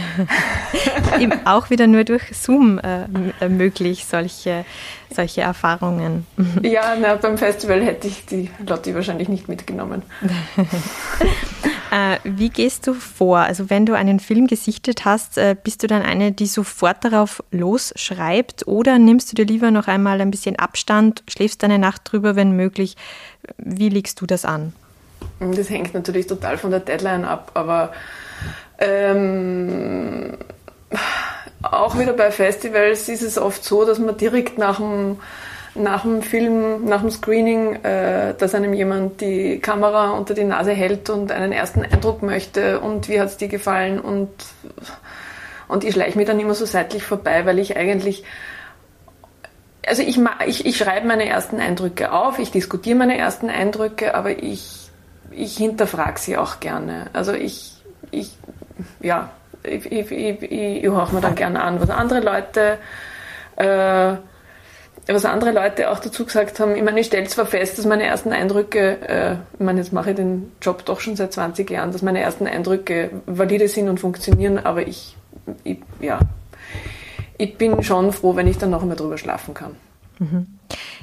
auch 1.45 1.69
wieder 1.69 1.87
nur 1.87 2.05
durch 2.05 2.23
Zoom 2.33 2.79
äh, 2.79 3.49
möglich, 3.49 4.07
solche, 4.07 4.65
solche 5.15 5.43
Erfahrungen. 5.43 6.27
ja, 6.63 6.97
na, 6.99 7.17
beim 7.17 7.37
Festival 7.37 7.83
hätte 7.83 8.07
ich 8.07 8.25
die 8.25 8.51
Lotti 8.67 8.95
wahrscheinlich 8.95 9.29
nicht 9.29 9.49
mitgenommen. 9.49 10.03
Äh, 11.91 12.19
wie 12.23 12.51
gehst 12.51 12.87
du 12.87 12.95
vor? 12.95 13.39
Also 13.39 13.69
wenn 13.69 13.85
du 13.85 13.95
einen 13.95 14.21
Film 14.21 14.47
gesichtet 14.47 15.05
hast, 15.05 15.39
äh, 15.39 15.57
bist 15.61 15.83
du 15.83 15.89
dann 15.89 16.03
eine, 16.03 16.31
die 16.31 16.47
sofort 16.47 17.05
darauf 17.05 17.43
losschreibt 17.51 18.69
oder 18.69 18.99
nimmst 18.99 19.33
du 19.33 19.35
dir 19.35 19.45
lieber 19.45 19.71
noch 19.71 19.89
einmal 19.89 20.21
ein 20.21 20.31
bisschen 20.31 20.57
Abstand, 20.57 21.25
schläfst 21.29 21.65
eine 21.65 21.79
Nacht 21.79 22.03
drüber, 22.05 22.37
wenn 22.37 22.53
möglich? 22.53 22.97
Wie 23.59 23.89
legst 23.89 24.21
du 24.21 24.27
das 24.27 24.45
an? 24.45 24.73
Das 25.41 25.69
hängt 25.69 25.95
natürlich 25.95 26.27
total 26.27 26.59
von 26.59 26.71
der 26.71 26.81
Deadline 26.81 27.25
ab, 27.25 27.51
aber 27.55 27.93
ähm, 28.79 30.37
auch 31.63 31.99
wieder 31.99 32.13
bei 32.13 32.31
Festivals 32.31 33.09
ist 33.09 33.23
es 33.23 33.37
oft 33.37 33.65
so, 33.65 33.85
dass 33.85 33.99
man 33.99 34.17
direkt 34.17 34.59
nach 34.59 34.77
dem 34.77 35.19
nach 35.75 36.03
dem 36.03 36.23
Film, 36.23 36.85
nach 36.85 37.01
dem 37.01 37.11
Screening, 37.11 37.77
äh, 37.85 38.35
dass 38.35 38.55
einem 38.55 38.75
jemand 38.75 39.21
die 39.21 39.61
Kamera 39.61 40.11
unter 40.11 40.35
die 40.35 40.45
Nase 40.45 40.73
hält 40.73 41.11
und 41.11 41.31
einen 41.31 41.53
ersten 41.53 41.83
Eindruck 41.83 42.23
möchte 42.23 42.81
und 42.81 43.09
wie 43.09 43.21
hat 43.21 43.29
es 43.29 43.37
dir 43.37 43.49
gefallen 43.49 44.01
und, 44.01 44.31
und 45.69 45.85
ich 45.85 45.95
schleiche 45.95 46.19
mir 46.19 46.25
dann 46.25 46.41
immer 46.41 46.55
so 46.55 46.65
seitlich 46.65 47.05
vorbei, 47.05 47.47
weil 47.47 47.59
ich 47.59 47.77
eigentlich, 47.77 48.25
also 49.87 50.03
ich, 50.03 50.21
ich, 50.47 50.67
ich 50.67 50.77
schreibe 50.77 51.07
meine 51.07 51.29
ersten 51.29 51.61
Eindrücke 51.61 52.13
auf, 52.13 52.39
ich 52.39 52.51
diskutiere 52.51 52.99
meine 52.99 53.17
ersten 53.17 53.49
Eindrücke, 53.49 54.15
aber 54.15 54.43
ich, 54.43 54.91
ich 55.31 55.57
hinterfrage 55.57 56.19
sie 56.19 56.37
auch 56.37 56.59
gerne. 56.59 57.07
Also 57.13 57.33
ich, 57.33 57.75
ich 58.11 58.33
ja, 59.01 59.31
ich, 59.63 59.87
ich, 59.87 60.11
ich, 60.11 60.43
ich, 60.43 60.53
ich 60.53 60.83
höre 60.83 61.13
mir 61.13 61.21
dann 61.21 61.35
gerne 61.35 61.63
an, 61.63 61.81
was 61.81 61.91
andere 61.91 62.21
Leute 62.21 62.79
äh, 63.57 64.17
was 65.15 65.25
andere 65.25 65.53
Leute 65.53 65.91
auch 65.91 65.99
dazu 65.99 66.25
gesagt 66.25 66.61
haben, 66.61 66.77
ich 66.77 66.83
meine, 66.83 67.01
ich 67.01 67.07
stelle 67.07 67.27
zwar 67.27 67.47
fest, 67.47 67.79
dass 67.79 67.87
meine 67.87 68.05
ersten 68.05 68.33
Eindrücke, 68.33 68.99
äh, 69.09 69.33
ich 69.55 69.61
meine, 69.61 69.81
jetzt 69.81 69.93
mache 69.93 70.11
ich 70.11 70.17
den 70.17 70.53
Job 70.61 70.85
doch 70.85 71.01
schon 71.01 71.17
seit 71.17 71.33
20 71.33 71.71
Jahren, 71.71 71.93
dass 71.93 72.03
meine 72.03 72.21
ersten 72.21 72.47
Eindrücke 72.47 73.11
valide 73.27 73.69
sind 73.69 73.89
und 73.89 73.99
funktionieren, 73.99 74.59
aber 74.59 74.87
ich, 74.87 75.17
ich 75.65 75.79
ja, 76.01 76.21
ich 77.39 77.57
bin 77.57 77.83
schon 77.83 78.13
froh, 78.13 78.37
wenn 78.37 78.47
ich 78.47 78.59
dann 78.59 78.71
noch 78.71 78.83
einmal 78.83 78.97
drüber 78.97 79.17
schlafen 79.17 79.55
kann. 79.55 79.77
Mhm. 80.19 80.60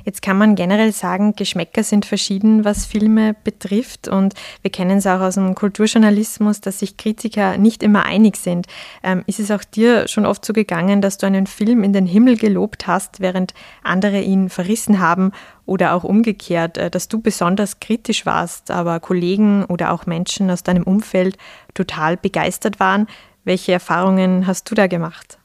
Jetzt 0.08 0.22
kann 0.22 0.38
man 0.38 0.56
generell 0.56 0.94
sagen, 0.94 1.36
Geschmäcker 1.36 1.84
sind 1.84 2.06
verschieden, 2.06 2.64
was 2.64 2.86
Filme 2.86 3.36
betrifft. 3.44 4.08
Und 4.08 4.36
wir 4.62 4.72
kennen 4.72 5.00
es 5.00 5.06
auch 5.06 5.20
aus 5.20 5.36
dem 5.36 5.54
Kulturjournalismus, 5.54 6.62
dass 6.62 6.80
sich 6.80 6.96
Kritiker 6.96 7.58
nicht 7.58 7.84
immer 7.84 8.06
einig 8.06 8.38
sind. 8.38 8.68
Ähm, 9.04 9.26
ist 9.28 9.42
es 9.42 9.52
auch 9.52 9.66
dir 9.66 10.08
schon 10.08 10.26
oft 10.26 10.46
so 10.46 10.54
gegangen, 10.54 11.02
dass 11.02 11.18
du 11.18 11.26
einen 11.26 11.46
Film 11.46 11.84
in 11.84 11.92
den 11.92 12.06
Himmel 12.06 12.38
gelobt 12.38 12.88
hast, 12.88 13.20
während 13.20 13.54
andere 13.84 14.22
ihn 14.22 14.48
verrissen 14.48 15.02
haben? 15.02 15.34
Oder 15.66 15.94
auch 15.94 16.06
umgekehrt, 16.06 16.78
äh, 16.78 16.90
dass 16.90 17.10
du 17.10 17.20
besonders 17.20 17.82
kritisch 17.82 18.26
warst, 18.26 18.72
aber 18.72 19.02
Kollegen 19.02 19.66
oder 19.66 19.92
auch 19.92 20.06
Menschen 20.06 20.50
aus 20.50 20.64
deinem 20.64 20.84
Umfeld 20.84 21.38
total 21.74 22.16
begeistert 22.16 22.80
waren? 22.80 23.08
Welche 23.44 23.74
Erfahrungen 23.74 24.48
hast 24.48 24.72
du 24.72 24.76
da 24.76 24.88
gemacht? 24.88 25.38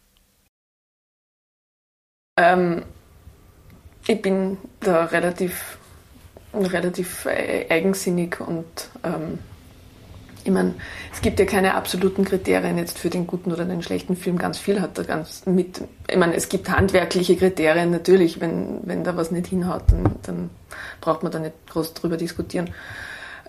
Ähm, 2.39 2.85
ich 4.07 4.23
bin 4.23 4.59
da 4.81 5.05
relativ, 5.05 5.79
relativ 6.55 7.27
äh, 7.27 7.67
eigensinnig 7.69 8.41
und 8.41 8.67
ähm, 9.05 9.39
ich 10.45 10.51
meine, 10.51 10.75
es 11.13 11.21
gibt 11.21 11.39
ja 11.39 11.47
keine 11.47 11.75
absoluten 11.75 12.25
Kriterien 12.25 12.77
jetzt 12.77 12.99
für 12.99 13.11
den 13.11 13.29
guten 13.29 13.53
oder 13.53 13.65
den 13.65 13.81
schlechten 13.81 14.17
Film. 14.17 14.39
Ganz 14.39 14.59
viel 14.59 14.81
hat 14.81 14.99
da 14.99 15.05
ganz 15.05 15.47
mit. 15.47 15.83
Ich 16.11 16.17
meine, 16.17 16.35
es 16.35 16.49
gibt 16.49 16.69
handwerkliche 16.69 17.37
Kriterien 17.37 17.91
natürlich. 17.91 18.41
Wenn, 18.41 18.81
wenn 18.83 19.05
da 19.05 19.17
was 19.17 19.31
nicht 19.31 19.47
hinhaut, 19.47 19.85
dann, 19.89 20.17
dann 20.23 20.51
braucht 21.01 21.23
man 21.23 21.31
da 21.31 21.39
nicht 21.39 21.55
groß 21.71 21.95
drüber 21.95 22.17
diskutieren 22.17 22.71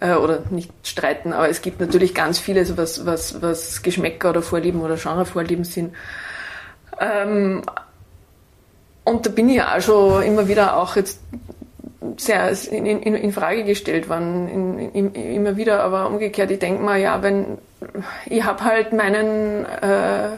äh, 0.02 0.14
oder 0.14 0.44
nicht 0.52 0.72
streiten. 0.84 1.34
Aber 1.34 1.50
es 1.50 1.64
gibt 1.64 1.80
natürlich 1.80 2.14
ganz 2.14 2.38
vieles, 2.38 2.78
was, 2.78 3.08
was, 3.08 3.42
was 3.42 3.82
Geschmäcker 3.82 4.30
oder 4.30 4.44
Vorlieben 4.44 4.82
oder 4.82 4.96
Genrevorlieben 4.96 5.66
sind. 5.66 5.96
Ähm, 7.00 7.64
und 9.04 9.26
da 9.26 9.30
bin 9.30 9.50
ich 9.50 9.62
auch 9.62 9.82
schon 9.82 10.24
immer 10.24 10.48
wieder 10.48 10.78
auch 10.78 10.96
jetzt 10.96 11.20
sehr 12.18 12.52
in, 12.72 12.86
in, 12.86 13.16
in 13.16 13.32
Frage 13.32 13.64
gestellt 13.64 14.10
worden, 14.10 14.90
in, 14.94 15.14
immer 15.14 15.58
wieder, 15.58 15.84
aber 15.84 16.08
umgekehrt, 16.08 16.52
ich 16.52 16.60
denke 16.60 16.84
mal, 16.84 17.00
ja, 17.00 17.22
wenn 17.24 17.58
ich 18.26 18.44
habe 18.44 18.64
halt 18.64 18.94
meinen 18.94 19.66
äh, 19.66 20.30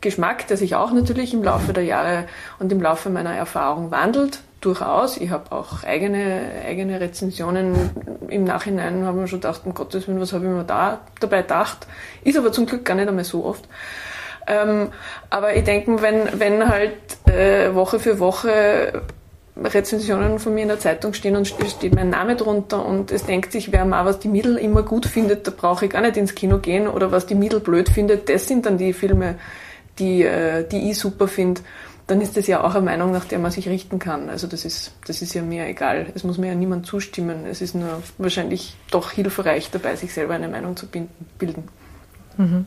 Geschmack, 0.00 0.46
der 0.48 0.56
sich 0.56 0.74
auch 0.74 0.92
natürlich 0.92 1.32
im 1.32 1.42
Laufe 1.42 1.72
der 1.72 1.84
Jahre 1.84 2.24
und 2.58 2.70
im 2.70 2.80
Laufe 2.80 3.08
meiner 3.08 3.34
Erfahrung 3.34 3.90
wandelt, 3.90 4.40
durchaus. 4.60 5.16
Ich 5.18 5.30
habe 5.30 5.52
auch 5.52 5.84
eigene, 5.84 6.50
eigene 6.66 7.00
Rezensionen 7.00 7.90
im 8.28 8.44
Nachhinein, 8.44 9.04
haben 9.04 9.20
wir 9.20 9.28
schon 9.28 9.40
gedacht, 9.40 9.62
um 9.64 9.74
Gottes 9.74 10.08
Willen, 10.08 10.20
was 10.20 10.32
habe 10.32 10.44
ich 10.44 10.50
mir 10.50 10.64
da 10.64 11.00
dabei 11.20 11.42
gedacht? 11.42 11.86
Ist 12.24 12.36
aber 12.36 12.52
zum 12.52 12.66
Glück 12.66 12.84
gar 12.84 12.94
nicht 12.94 13.08
einmal 13.08 13.24
so 13.24 13.44
oft. 13.44 13.68
Ähm, 14.46 14.88
aber 15.30 15.56
ich 15.56 15.64
denke, 15.64 16.02
wenn, 16.02 16.38
wenn 16.38 16.68
halt 16.68 16.92
äh, 17.26 17.74
Woche 17.74 17.98
für 17.98 18.18
Woche 18.18 19.02
Rezensionen 19.62 20.38
von 20.38 20.54
mir 20.54 20.62
in 20.62 20.68
der 20.68 20.78
Zeitung 20.78 21.14
stehen 21.14 21.34
und 21.34 21.46
steht 21.46 21.94
mein 21.94 22.10
Name 22.10 22.36
drunter 22.36 22.84
und 22.84 23.10
es 23.10 23.24
denkt 23.24 23.52
sich, 23.52 23.72
wer 23.72 23.84
mal 23.84 24.04
was 24.04 24.18
die 24.18 24.28
Mittel 24.28 24.56
immer 24.56 24.82
gut 24.82 25.06
findet, 25.06 25.46
da 25.46 25.52
brauche 25.56 25.86
ich 25.86 25.90
gar 25.90 26.02
nicht 26.02 26.16
ins 26.16 26.34
Kino 26.34 26.58
gehen 26.58 26.86
oder 26.86 27.10
was 27.10 27.26
die 27.26 27.34
Mittel 27.34 27.60
blöd 27.60 27.88
findet, 27.88 28.28
das 28.28 28.46
sind 28.46 28.66
dann 28.66 28.76
die 28.76 28.92
Filme, 28.92 29.36
die, 29.98 30.22
äh, 30.22 30.66
die 30.68 30.90
ich 30.90 30.98
super 30.98 31.26
finde, 31.26 31.62
dann 32.06 32.20
ist 32.20 32.36
das 32.36 32.46
ja 32.46 32.62
auch 32.62 32.74
eine 32.74 32.84
Meinung, 32.84 33.12
nach 33.12 33.24
der 33.24 33.38
man 33.38 33.50
sich 33.50 33.68
richten 33.68 33.98
kann. 33.98 34.28
Also 34.28 34.46
das 34.46 34.64
ist, 34.64 34.92
das 35.06 35.22
ist 35.22 35.34
ja 35.34 35.42
mir 35.42 35.66
egal. 35.66 36.06
Es 36.14 36.22
muss 36.22 36.38
mir 36.38 36.48
ja 36.48 36.54
niemand 36.54 36.86
zustimmen. 36.86 37.46
Es 37.50 37.60
ist 37.60 37.74
nur 37.74 38.00
wahrscheinlich 38.18 38.76
doch 38.92 39.10
hilfreich 39.10 39.70
dabei, 39.72 39.96
sich 39.96 40.12
selber 40.12 40.34
eine 40.34 40.48
Meinung 40.48 40.76
zu 40.76 40.86
bilden. 40.86 41.64
Mhm. 42.36 42.66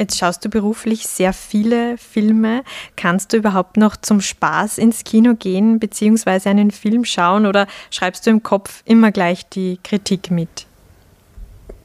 Jetzt 0.00 0.16
schaust 0.16 0.42
du 0.42 0.48
beruflich 0.48 1.06
sehr 1.06 1.34
viele 1.34 1.98
Filme. 1.98 2.62
Kannst 2.96 3.34
du 3.34 3.36
überhaupt 3.36 3.76
noch 3.76 3.96
zum 3.96 4.22
Spaß 4.22 4.78
ins 4.78 5.04
Kino 5.04 5.34
gehen 5.34 5.78
bzw. 5.78 6.48
einen 6.48 6.70
Film 6.70 7.04
schauen 7.04 7.44
oder 7.44 7.66
schreibst 7.90 8.26
du 8.26 8.30
im 8.30 8.42
Kopf 8.42 8.82
immer 8.86 9.12
gleich 9.12 9.46
die 9.50 9.78
Kritik 9.84 10.30
mit? 10.30 10.48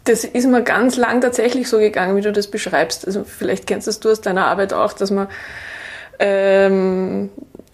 Das 0.06 0.24
ist 0.24 0.48
mir 0.48 0.64
ganz 0.64 0.96
lang 0.96 1.20
tatsächlich 1.20 1.68
so 1.68 1.78
gegangen, 1.78 2.16
wie 2.16 2.22
du 2.22 2.32
das 2.32 2.48
beschreibst. 2.50 3.06
Also 3.06 3.26
vielleicht 3.26 3.68
kennst 3.68 3.88
das 3.88 4.00
du 4.00 4.10
aus 4.10 4.22
deiner 4.22 4.46
Arbeit 4.46 4.72
auch, 4.72 4.94
dass 4.94 5.12
man, 5.12 5.28
ähm, 6.18 7.30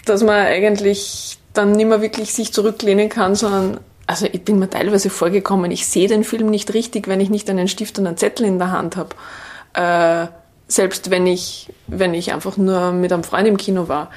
dass 0.06 0.24
man 0.24 0.48
eigentlich 0.48 1.38
dann 1.54 1.74
nicht 1.74 1.88
mehr 1.88 2.02
wirklich 2.02 2.34
sich 2.34 2.52
zurücklehnen 2.52 3.10
kann, 3.10 3.36
sondern 3.36 3.80
also 4.08 4.26
ich 4.32 4.44
bin 4.44 4.58
mir 4.58 4.72
teilweise 4.72 5.12
vorgekommen, 5.12 5.70
ich 5.70 5.86
sehe 5.86 6.08
den 6.08 6.24
Film 6.24 6.48
nicht 6.48 6.74
richtig, 6.74 7.08
wenn 7.08 7.22
ich 7.22 7.30
nicht 7.30 7.48
einen 7.48 7.68
Stift 7.68 8.00
und 8.00 8.08
einen 8.08 8.18
Zettel 8.18 8.48
in 8.48 8.58
der 8.58 8.72
Hand 8.72 8.96
habe. 8.96 9.16
Äh, 9.74 10.28
selbst 10.68 11.12
wenn 11.12 11.28
ich, 11.28 11.70
wenn 11.88 12.14
ich 12.14 12.34
einfach 12.34 12.58
nur 12.58 12.92
mit 12.94 13.12
einem 13.12 13.24
Freund 13.24 13.48
im 13.48 13.58
Kino 13.58 13.88
war. 13.88 14.10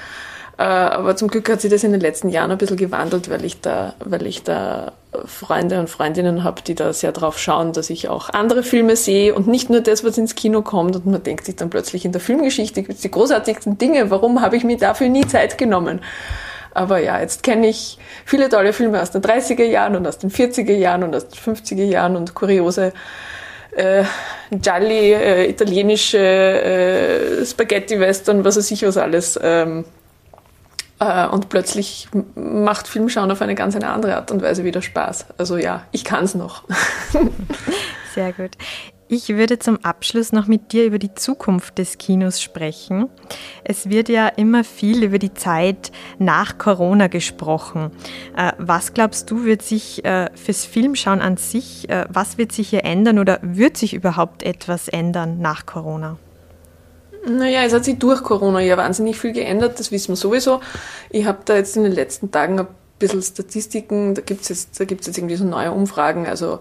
Äh, 0.57 0.63
aber 0.63 1.17
zum 1.17 1.29
Glück 1.29 1.51
hat 1.51 1.61
sich 1.61 1.71
das 1.71 1.83
in 1.83 1.91
den 1.91 2.01
letzten 2.01 2.29
Jahren 2.29 2.53
ein 2.53 2.59
bisschen 2.59 2.77
gewandelt, 2.77 3.29
weil 3.29 3.45
ich 3.45 3.61
da, 3.61 3.95
weil 3.99 4.25
ich 4.27 4.45
da 4.45 4.93
Freunde 5.27 5.81
und 5.81 5.91
Freundinnen 5.91 6.45
habe, 6.45 6.63
die 6.63 6.77
da 6.77 6.93
sehr 6.93 7.11
drauf 7.11 7.39
schauen, 7.39 7.73
dass 7.73 7.91
ich 7.91 8.09
auch 8.09 8.31
andere 8.31 8.63
Filme 8.63 8.95
sehe 8.95 9.35
und 9.35 9.49
nicht 9.49 9.69
nur 9.69 9.81
das, 9.81 10.05
was 10.05 10.17
ins 10.17 10.37
Kino 10.37 10.63
kommt. 10.63 10.95
Und 10.95 11.07
man 11.07 11.23
denkt 11.23 11.45
sich 11.45 11.57
dann 11.57 11.71
plötzlich 11.71 12.05
in 12.05 12.13
der 12.13 12.21
Filmgeschichte 12.21 12.83
gibt 12.83 12.95
es 12.95 13.01
die 13.01 13.11
großartigsten 13.11 13.79
Dinge. 13.79 14.11
Warum 14.11 14.41
habe 14.41 14.57
ich 14.57 14.63
mir 14.63 14.77
dafür 14.77 15.09
nie 15.09 15.27
Zeit 15.27 15.59
genommen? 15.59 16.01
Aber 16.73 16.99
ja, 16.99 17.21
jetzt 17.21 17.43
kenne 17.43 17.69
ich 17.69 17.99
viele 18.25 18.49
tolle 18.49 18.73
Filme 18.73 19.01
aus 19.01 19.13
den 19.13 19.23
30er 19.23 19.65
Jahren 19.65 19.97
und 19.97 20.07
aus 20.07 20.19
den 20.19 20.31
40er 20.31 20.75
Jahren 20.75 21.05
und 21.05 21.15
aus 21.15 21.29
den 21.29 21.39
50er 21.39 21.85
Jahren 21.85 22.17
und 22.17 22.35
kuriose 22.35 22.93
äh, 23.77 24.05
Gialli, 24.51 25.13
äh, 25.13 25.51
italienische 25.51 26.19
äh, 26.19 27.45
Spaghetti-Western, 27.45 28.45
was 28.45 28.57
weiß 28.57 28.71
ich 28.71 28.87
was 28.87 28.97
alles. 28.97 29.39
Ähm, 29.43 29.85
äh, 31.01 31.27
und 31.27 31.49
plötzlich 31.49 32.09
macht 32.35 32.89
Filmschauen 32.89 33.31
auf 33.31 33.43
eine 33.43 33.55
ganz 33.55 33.77
eine 33.77 33.89
andere 33.89 34.17
Art 34.17 34.31
und 34.31 34.43
Weise 34.43 34.65
wieder 34.65 34.83
Spaß. 34.83 35.27
Also 35.39 35.57
ja, 35.57 35.87
ich 35.93 36.05
kann 36.05 36.25
es 36.25 36.35
noch. 36.35 36.65
Sehr 38.15 38.33
gut. 38.33 38.53
Ich 39.07 39.29
würde 39.29 39.59
zum 39.59 39.85
Abschluss 39.85 40.33
noch 40.33 40.47
mit 40.47 40.73
dir 40.73 40.87
über 40.87 40.99
die 40.99 41.15
Zukunft 41.15 41.77
des 41.77 41.99
Kinos 41.99 42.41
sprechen. 42.41 43.11
Es 43.63 43.91
wird 43.91 44.09
ja 44.09 44.29
immer 44.29 44.65
viel 44.65 45.05
über 45.05 45.19
die 45.19 45.35
Zeit 45.35 45.93
nach 46.19 46.57
Corona 46.57 47.09
gesprochen. 47.09 47.91
Äh, 48.35 48.53
was 48.57 48.95
glaubst 48.95 49.31
du, 49.31 49.45
wird 49.45 49.61
sich 49.61 50.03
äh, 50.07 50.31
fürs 50.35 50.65
Filmschauen 50.65 51.21
an 51.21 51.37
sich, 51.37 51.89
äh, 51.91 52.07
was 52.09 52.39
wird 52.39 52.53
sich 52.53 52.71
hier 52.71 52.85
ändern 52.85 53.19
oder 53.19 53.41
wird 53.43 53.77
sich 53.77 53.93
überhaupt 53.93 54.43
etwas 54.43 54.89
ändern 54.89 55.39
nach 55.39 55.67
Corona? 55.67 56.17
Naja, 57.27 57.63
es 57.63 57.75
hat 57.75 57.85
sich 57.85 57.99
durch 57.99 58.23
Corona 58.23 58.61
ja 58.61 58.77
wahnsinnig 58.79 59.19
viel 59.19 59.33
geändert, 59.33 59.79
das 59.81 59.93
wissen 59.93 60.09
wir 60.13 60.17
sowieso. 60.17 60.61
Ich 61.11 61.27
habe 61.27 61.39
da 61.45 61.57
jetzt 61.57 61.77
in 61.77 61.83
den 61.83 61.93
letzten 61.93 62.31
Tagen 62.31 62.59
ein 62.59 62.67
bisschen 62.99 63.23
Statistiken, 63.23 64.15
da 64.15 64.23
gibt 64.23 64.43
es 64.43 64.49
jetzt, 64.49 64.79
jetzt 64.79 65.19
irgendwie 65.19 65.37
so 65.37 65.45
neue 65.45 65.73
Umfragen, 65.73 66.27
also 66.27 66.61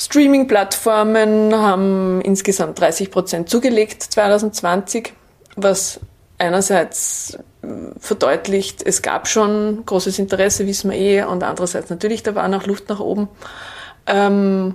Streaming-Plattformen 0.00 1.54
haben 1.54 2.22
insgesamt 2.22 2.80
30 2.80 3.10
Prozent 3.10 3.50
zugelegt 3.50 4.02
2020, 4.02 5.12
was 5.56 6.00
einerseits 6.38 7.38
äh, 7.60 7.66
verdeutlicht, 7.98 8.82
es 8.82 9.02
gab 9.02 9.28
schon 9.28 9.84
großes 9.84 10.18
Interesse, 10.18 10.66
wissen 10.66 10.90
wir 10.90 10.98
eh, 10.98 11.22
und 11.24 11.42
andererseits 11.42 11.90
natürlich, 11.90 12.22
da 12.22 12.34
war 12.34 12.48
noch 12.48 12.64
Luft 12.64 12.88
nach 12.88 12.98
oben. 12.98 13.28
Ähm, 14.06 14.74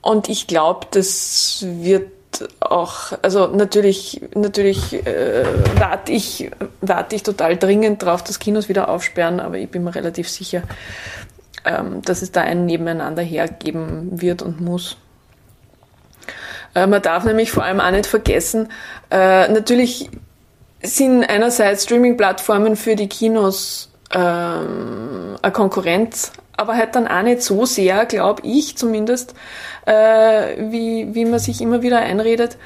und 0.00 0.30
ich 0.30 0.46
glaube, 0.46 0.86
das 0.90 1.66
wird 1.66 2.10
auch, 2.60 3.12
also 3.20 3.48
natürlich, 3.48 4.22
natürlich 4.34 5.04
äh, 5.06 5.44
warte 5.78 6.12
ich, 6.12 6.50
warte 6.80 7.14
ich 7.14 7.22
total 7.22 7.58
dringend 7.58 8.02
drauf, 8.02 8.24
dass 8.24 8.38
Kinos 8.38 8.70
wieder 8.70 8.88
aufsperren, 8.88 9.38
aber 9.38 9.58
ich 9.58 9.68
bin 9.68 9.84
mir 9.84 9.94
relativ 9.94 10.30
sicher, 10.30 10.62
ähm, 11.64 12.02
dass 12.02 12.22
es 12.22 12.32
da 12.32 12.42
ein 12.42 12.66
Nebeneinander 12.66 13.22
hergeben 13.22 14.20
wird 14.20 14.42
und 14.42 14.60
muss. 14.60 14.96
Äh, 16.74 16.86
man 16.86 17.02
darf 17.02 17.24
nämlich 17.24 17.50
vor 17.50 17.64
allem 17.64 17.80
auch 17.80 17.90
nicht 17.90 18.06
vergessen, 18.06 18.68
äh, 19.10 19.48
natürlich 19.48 20.10
sind 20.82 21.24
einerseits 21.24 21.84
Streaming-Plattformen 21.84 22.76
für 22.76 22.94
die 22.94 23.08
Kinos 23.08 23.90
ähm, 24.14 25.36
eine 25.42 25.52
Konkurrenz, 25.52 26.32
aber 26.56 26.76
halt 26.76 26.94
dann 26.94 27.08
auch 27.08 27.22
nicht 27.22 27.42
so 27.42 27.66
sehr, 27.66 28.06
glaube 28.06 28.42
ich 28.44 28.76
zumindest, 28.76 29.34
äh, 29.86 30.70
wie, 30.70 31.14
wie 31.14 31.24
man 31.24 31.38
sich 31.38 31.60
immer 31.60 31.82
wieder 31.82 31.98
einredet, 31.98 32.58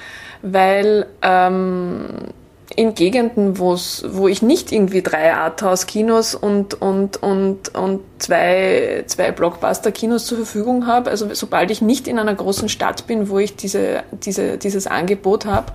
weil 0.42 1.06
ähm, 1.22 2.32
in 2.76 2.94
Gegenden, 2.94 3.58
wo's, 3.58 4.04
wo 4.08 4.28
ich 4.28 4.42
nicht 4.42 4.72
irgendwie 4.72 5.02
drei 5.02 5.34
Arthouse-Kinos 5.34 6.34
und, 6.34 6.74
und, 6.80 7.22
und, 7.22 7.74
und 7.74 8.00
zwei, 8.18 9.04
zwei 9.06 9.32
Blockbuster-Kinos 9.32 10.26
zur 10.26 10.38
Verfügung 10.38 10.86
habe, 10.86 11.10
also 11.10 11.32
sobald 11.34 11.70
ich 11.70 11.82
nicht 11.82 12.08
in 12.08 12.18
einer 12.18 12.34
großen 12.34 12.68
Stadt 12.68 13.06
bin, 13.06 13.28
wo 13.28 13.38
ich 13.38 13.56
diese, 13.56 14.02
diese, 14.12 14.58
dieses 14.58 14.86
Angebot 14.86 15.46
habe, 15.46 15.72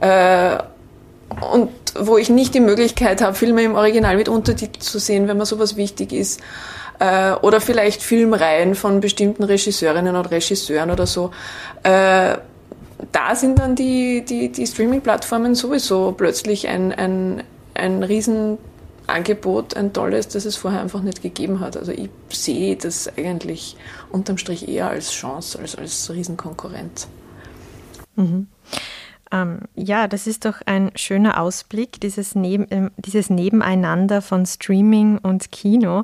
äh, 0.00 0.62
und 1.52 1.70
wo 1.98 2.18
ich 2.18 2.28
nicht 2.28 2.54
die 2.54 2.60
Möglichkeit 2.60 3.22
habe, 3.22 3.34
Filme 3.34 3.62
im 3.62 3.74
Original 3.74 4.16
mit 4.16 4.28
Untertitel 4.28 4.80
zu 4.80 4.98
sehen, 4.98 5.28
wenn 5.28 5.36
mir 5.36 5.46
sowas 5.46 5.76
wichtig 5.76 6.12
ist, 6.12 6.40
äh, 6.98 7.32
oder 7.32 7.60
vielleicht 7.60 8.02
Filmreihen 8.02 8.74
von 8.74 9.00
bestimmten 9.00 9.44
Regisseurinnen 9.44 10.16
und 10.16 10.30
Regisseuren 10.30 10.90
oder 10.90 11.06
so, 11.06 11.30
äh, 11.82 12.36
da 13.12 13.34
sind 13.34 13.58
dann 13.58 13.76
die, 13.76 14.24
die, 14.24 14.50
die 14.50 14.66
Streaming-Plattformen 14.66 15.54
sowieso 15.54 16.12
plötzlich 16.12 16.68
ein, 16.68 16.92
ein, 16.92 17.42
ein 17.74 18.02
Riesenangebot 18.02 18.70
Angebot 19.10 19.76
ein 19.76 19.92
tolles, 19.92 20.28
das 20.28 20.44
es 20.44 20.56
vorher 20.56 20.80
einfach 20.80 21.02
nicht 21.02 21.22
gegeben 21.22 21.60
hat. 21.60 21.76
Also 21.76 21.92
ich 21.92 22.08
sehe 22.30 22.76
das 22.76 23.10
eigentlich 23.18 23.76
unterm 24.10 24.38
Strich 24.38 24.68
eher 24.68 24.88
als 24.88 25.12
Chance, 25.12 25.58
als 25.58 25.74
als 25.74 26.10
Riesenkonkurrenz. 26.10 27.08
Mhm. 28.16 28.46
Ähm, 29.32 29.60
ja, 29.76 30.08
das 30.08 30.26
ist 30.26 30.44
doch 30.44 30.60
ein 30.66 30.90
schöner 30.96 31.40
Ausblick, 31.40 32.00
dieses, 32.00 32.34
Neben, 32.34 32.68
äh, 32.70 32.90
dieses 32.96 33.30
Nebeneinander 33.30 34.22
von 34.22 34.44
Streaming 34.44 35.18
und 35.18 35.52
Kino. 35.52 36.02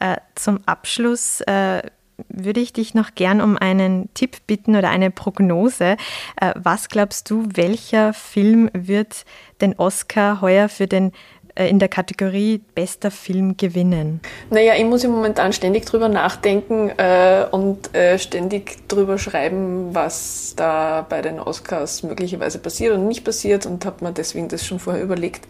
Äh, 0.00 0.16
zum 0.34 0.60
Abschluss 0.64 1.42
äh, 1.42 1.82
würde 2.28 2.60
ich 2.60 2.72
dich 2.72 2.94
noch 2.94 3.14
gern 3.14 3.40
um 3.40 3.56
einen 3.56 4.08
Tipp 4.14 4.38
bitten 4.46 4.76
oder 4.76 4.90
eine 4.90 5.10
Prognose. 5.10 5.96
Äh, 6.40 6.52
was 6.56 6.88
glaubst 6.88 7.30
du, 7.30 7.46
welcher 7.54 8.12
Film 8.12 8.70
wird 8.72 9.24
den 9.60 9.78
Oscar 9.78 10.40
heuer 10.40 10.68
für 10.68 10.86
den 10.86 11.12
äh, 11.54 11.68
in 11.68 11.78
der 11.78 11.88
Kategorie 11.88 12.62
bester 12.74 13.10
Film 13.10 13.56
gewinnen? 13.56 14.20
Naja, 14.50 14.74
ich 14.74 14.84
muss 14.84 15.02
ja 15.02 15.10
momentan 15.10 15.52
ständig 15.52 15.84
drüber 15.84 16.08
nachdenken 16.08 16.90
äh, 16.96 17.46
und 17.50 17.94
äh, 17.94 18.18
ständig 18.18 18.88
drüber 18.88 19.18
schreiben, 19.18 19.94
was 19.94 20.54
da 20.56 21.04
bei 21.08 21.20
den 21.20 21.38
Oscars 21.38 22.02
möglicherweise 22.02 22.58
passiert 22.58 22.94
und 22.94 23.06
nicht 23.06 23.24
passiert 23.24 23.66
und 23.66 23.84
habe 23.84 24.04
mir 24.04 24.12
deswegen 24.12 24.48
das 24.48 24.64
schon 24.64 24.78
vorher 24.78 25.02
überlegt. 25.02 25.46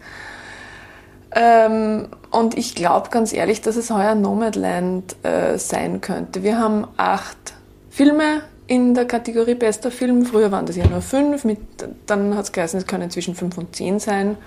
Ähm, 1.35 2.07
und 2.31 2.57
ich 2.57 2.75
glaube 2.75 3.09
ganz 3.09 3.33
ehrlich, 3.33 3.61
dass 3.61 3.75
es 3.75 3.89
heuer 3.89 4.15
Nomadland 4.15 5.15
äh, 5.23 5.57
sein 5.57 6.01
könnte. 6.01 6.43
Wir 6.43 6.59
haben 6.59 6.87
acht 6.97 7.53
Filme 7.89 8.41
in 8.67 8.93
der 8.93 9.05
Kategorie 9.05 9.55
bester 9.55 9.91
Film. 9.91 10.25
Früher 10.25 10.51
waren 10.51 10.65
das 10.65 10.75
ja 10.75 10.87
nur 10.87 11.01
fünf, 11.01 11.43
mit, 11.43 11.59
dann 12.05 12.35
hat 12.35 12.45
es 12.45 12.51
geheißen, 12.51 12.79
es 12.79 12.87
können 12.87 13.09
zwischen 13.09 13.35
fünf 13.35 13.57
und 13.57 13.75
zehn 13.75 13.99
sein, 13.99 14.37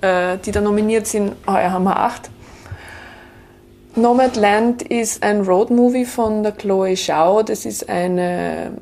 äh, 0.00 0.38
die 0.38 0.50
da 0.52 0.60
nominiert 0.60 1.06
sind. 1.06 1.32
Heuer 1.46 1.72
haben 1.72 1.84
wir 1.84 1.98
acht. 1.98 2.30
Nomadland 3.94 4.82
ist 4.82 5.22
ein 5.22 5.40
Roadmovie 5.40 6.04
von 6.04 6.42
der 6.42 6.52
Chloe 6.52 6.94
Zhao. 6.94 7.42
Das 7.42 7.64
ist 7.64 7.88
eine 7.88 8.72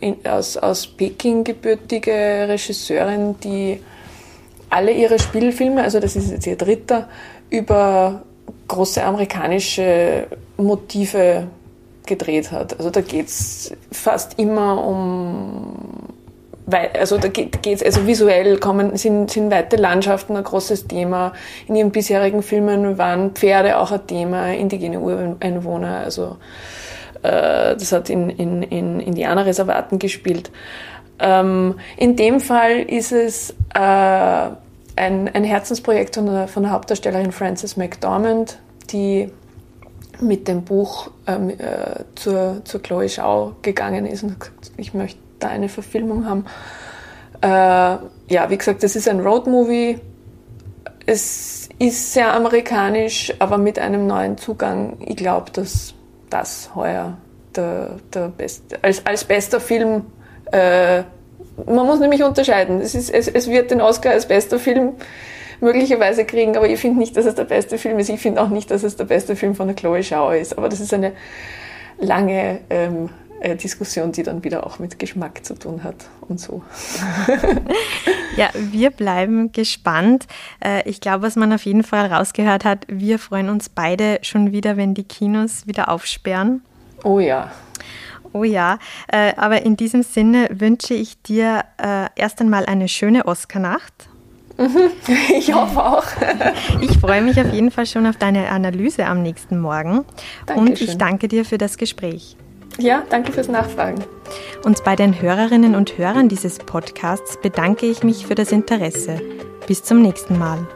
in, 0.00 0.16
aus, 0.26 0.58
aus 0.58 0.86
Peking 0.86 1.44
gebürtige 1.44 2.46
Regisseurin, 2.48 3.36
die 3.40 3.80
alle 4.74 4.90
ihre 4.92 5.18
Spielfilme, 5.20 5.82
also 5.82 6.00
das 6.00 6.16
ist 6.16 6.32
jetzt 6.32 6.46
ihr 6.46 6.56
dritter, 6.56 7.08
über 7.48 8.22
große 8.66 9.02
amerikanische 9.02 10.26
Motive 10.56 11.46
gedreht 12.06 12.50
hat. 12.50 12.76
Also 12.76 12.90
da 12.90 13.00
geht 13.00 13.28
es 13.28 13.72
fast 13.92 14.38
immer 14.38 14.84
um, 14.84 15.76
also 16.94 17.18
da 17.18 17.28
geht 17.28 17.64
es, 17.64 17.82
also 17.84 18.06
visuell 18.06 18.58
kommen, 18.58 18.96
sind, 18.96 19.30
sind 19.30 19.50
weite 19.52 19.76
Landschaften 19.76 20.36
ein 20.36 20.44
großes 20.44 20.88
Thema. 20.88 21.34
In 21.68 21.76
ihren 21.76 21.92
bisherigen 21.92 22.42
Filmen 22.42 22.98
waren 22.98 23.30
Pferde 23.30 23.78
auch 23.78 23.92
ein 23.92 24.06
Thema, 24.08 24.52
indigene 24.52 24.98
Ureinwohner, 24.98 25.98
also 25.98 26.36
äh, 27.22 27.76
das 27.76 27.92
hat 27.92 28.10
in, 28.10 28.28
in, 28.28 28.62
in 28.62 29.00
Indianerreservaten 29.00 29.98
gespielt. 29.98 30.50
Ähm, 31.18 31.78
in 31.96 32.16
dem 32.16 32.40
Fall 32.40 32.80
ist 32.80 33.12
es 33.12 33.50
äh, 33.74 33.78
ein, 33.78 34.54
ein 34.96 35.44
Herzensprojekt 35.44 36.16
von 36.16 36.26
der, 36.26 36.48
von 36.48 36.64
der 36.64 36.72
Hauptdarstellerin 36.72 37.32
Frances 37.32 37.76
McDormand, 37.76 38.58
die 38.90 39.30
mit 40.20 40.48
dem 40.48 40.62
Buch 40.62 41.10
ähm, 41.26 41.50
äh, 41.50 42.04
zur, 42.14 42.62
zur 42.64 42.82
Chloe 42.82 43.08
Schau 43.08 43.56
gegangen 43.62 44.06
ist 44.06 44.22
und 44.22 44.38
gesagt, 44.38 44.72
ich 44.76 44.94
möchte 44.94 45.18
da 45.38 45.48
eine 45.48 45.68
Verfilmung 45.68 46.26
haben. 46.26 46.44
Äh, 47.40 47.48
ja, 48.32 48.48
wie 48.48 48.56
gesagt, 48.56 48.82
das 48.82 48.96
ist 48.96 49.08
ein 49.08 49.20
Roadmovie. 49.20 49.98
Es 51.06 51.68
ist 51.78 52.12
sehr 52.12 52.32
amerikanisch, 52.32 53.34
aber 53.38 53.58
mit 53.58 53.78
einem 53.78 54.06
neuen 54.06 54.38
Zugang. 54.38 54.96
Ich 55.00 55.16
glaube, 55.16 55.50
dass 55.50 55.94
das 56.30 56.74
heuer 56.74 57.18
der, 57.54 57.96
der 58.12 58.28
beste, 58.28 58.82
als, 58.82 59.04
als 59.04 59.24
bester 59.24 59.60
Film 59.60 60.04
äh, 60.52 61.02
man 61.66 61.86
muss 61.86 62.00
nämlich 62.00 62.22
unterscheiden. 62.22 62.80
Es, 62.80 62.94
ist, 62.94 63.10
es, 63.10 63.28
es 63.28 63.48
wird 63.48 63.70
den 63.70 63.80
Oscar 63.80 64.10
als 64.10 64.26
bester 64.26 64.58
Film 64.58 64.94
möglicherweise 65.60 66.24
kriegen, 66.24 66.56
aber 66.56 66.68
ich 66.68 66.80
finde 66.80 66.98
nicht, 66.98 67.16
dass 67.16 67.26
es 67.26 67.34
der 67.34 67.44
beste 67.44 67.78
Film 67.78 67.98
ist. 67.98 68.08
Ich 68.08 68.20
finde 68.20 68.42
auch 68.42 68.48
nicht, 68.48 68.70
dass 68.70 68.82
es 68.82 68.96
der 68.96 69.04
beste 69.04 69.36
Film 69.36 69.54
von 69.54 69.68
der 69.68 69.76
Chloe 69.76 70.02
Schau 70.02 70.30
ist. 70.30 70.56
Aber 70.58 70.68
das 70.68 70.80
ist 70.80 70.92
eine 70.92 71.12
lange 71.98 72.60
ähm, 72.70 73.08
äh, 73.40 73.56
Diskussion, 73.56 74.12
die 74.12 74.22
dann 74.22 74.42
wieder 74.42 74.66
auch 74.66 74.78
mit 74.78 74.98
Geschmack 74.98 75.44
zu 75.44 75.54
tun 75.54 75.84
hat 75.84 75.96
und 76.22 76.40
so. 76.40 76.62
ja, 78.36 78.48
wir 78.54 78.90
bleiben 78.90 79.52
gespannt. 79.52 80.26
Äh, 80.64 80.88
ich 80.88 81.00
glaube, 81.00 81.22
was 81.22 81.36
man 81.36 81.52
auf 81.52 81.64
jeden 81.64 81.82
Fall 81.82 82.06
rausgehört 82.12 82.64
hat, 82.64 82.86
wir 82.88 83.18
freuen 83.18 83.48
uns 83.48 83.68
beide 83.68 84.18
schon 84.22 84.52
wieder, 84.52 84.76
wenn 84.76 84.94
die 84.94 85.04
Kinos 85.04 85.66
wieder 85.66 85.88
aufsperren. 85.88 86.62
Oh 87.04 87.20
ja. 87.20 87.50
Oh 88.34 88.42
ja, 88.42 88.78
äh, 89.06 89.32
aber 89.36 89.62
in 89.62 89.76
diesem 89.76 90.02
Sinne 90.02 90.48
wünsche 90.50 90.92
ich 90.92 91.22
dir 91.22 91.64
äh, 91.80 92.08
erst 92.16 92.40
einmal 92.40 92.66
eine 92.66 92.88
schöne 92.88 93.26
Oscarnacht. 93.26 94.08
Mhm. 94.58 94.90
Ich 95.36 95.52
hoffe 95.54 95.82
auch. 95.82 96.04
Ich 96.80 96.98
freue 96.98 97.22
mich 97.22 97.40
auf 97.40 97.52
jeden 97.52 97.70
Fall 97.70 97.86
schon 97.86 98.06
auf 98.06 98.16
deine 98.16 98.50
Analyse 98.50 99.06
am 99.06 99.22
nächsten 99.22 99.60
Morgen. 99.60 100.04
Dankeschön. 100.46 100.68
Und 100.68 100.80
ich 100.80 100.98
danke 100.98 101.28
dir 101.28 101.44
für 101.44 101.58
das 101.58 101.76
Gespräch. 101.76 102.36
Ja, 102.78 103.04
danke 103.08 103.30
fürs 103.30 103.48
Nachfragen. 103.48 104.02
Und 104.64 104.82
bei 104.82 104.96
den 104.96 105.20
Hörerinnen 105.20 105.76
und 105.76 105.96
Hörern 105.96 106.28
dieses 106.28 106.58
Podcasts 106.58 107.38
bedanke 107.40 107.86
ich 107.86 108.02
mich 108.02 108.26
für 108.26 108.34
das 108.34 108.50
Interesse. 108.50 109.20
Bis 109.68 109.84
zum 109.84 110.02
nächsten 110.02 110.38
Mal. 110.40 110.66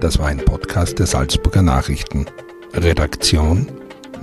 Das 0.00 0.18
war 0.18 0.28
ein 0.28 0.38
Podcast 0.38 0.98
der 0.98 1.06
Salzburger 1.06 1.62
Nachrichten. 1.62 2.26
Redaktion 2.72 3.68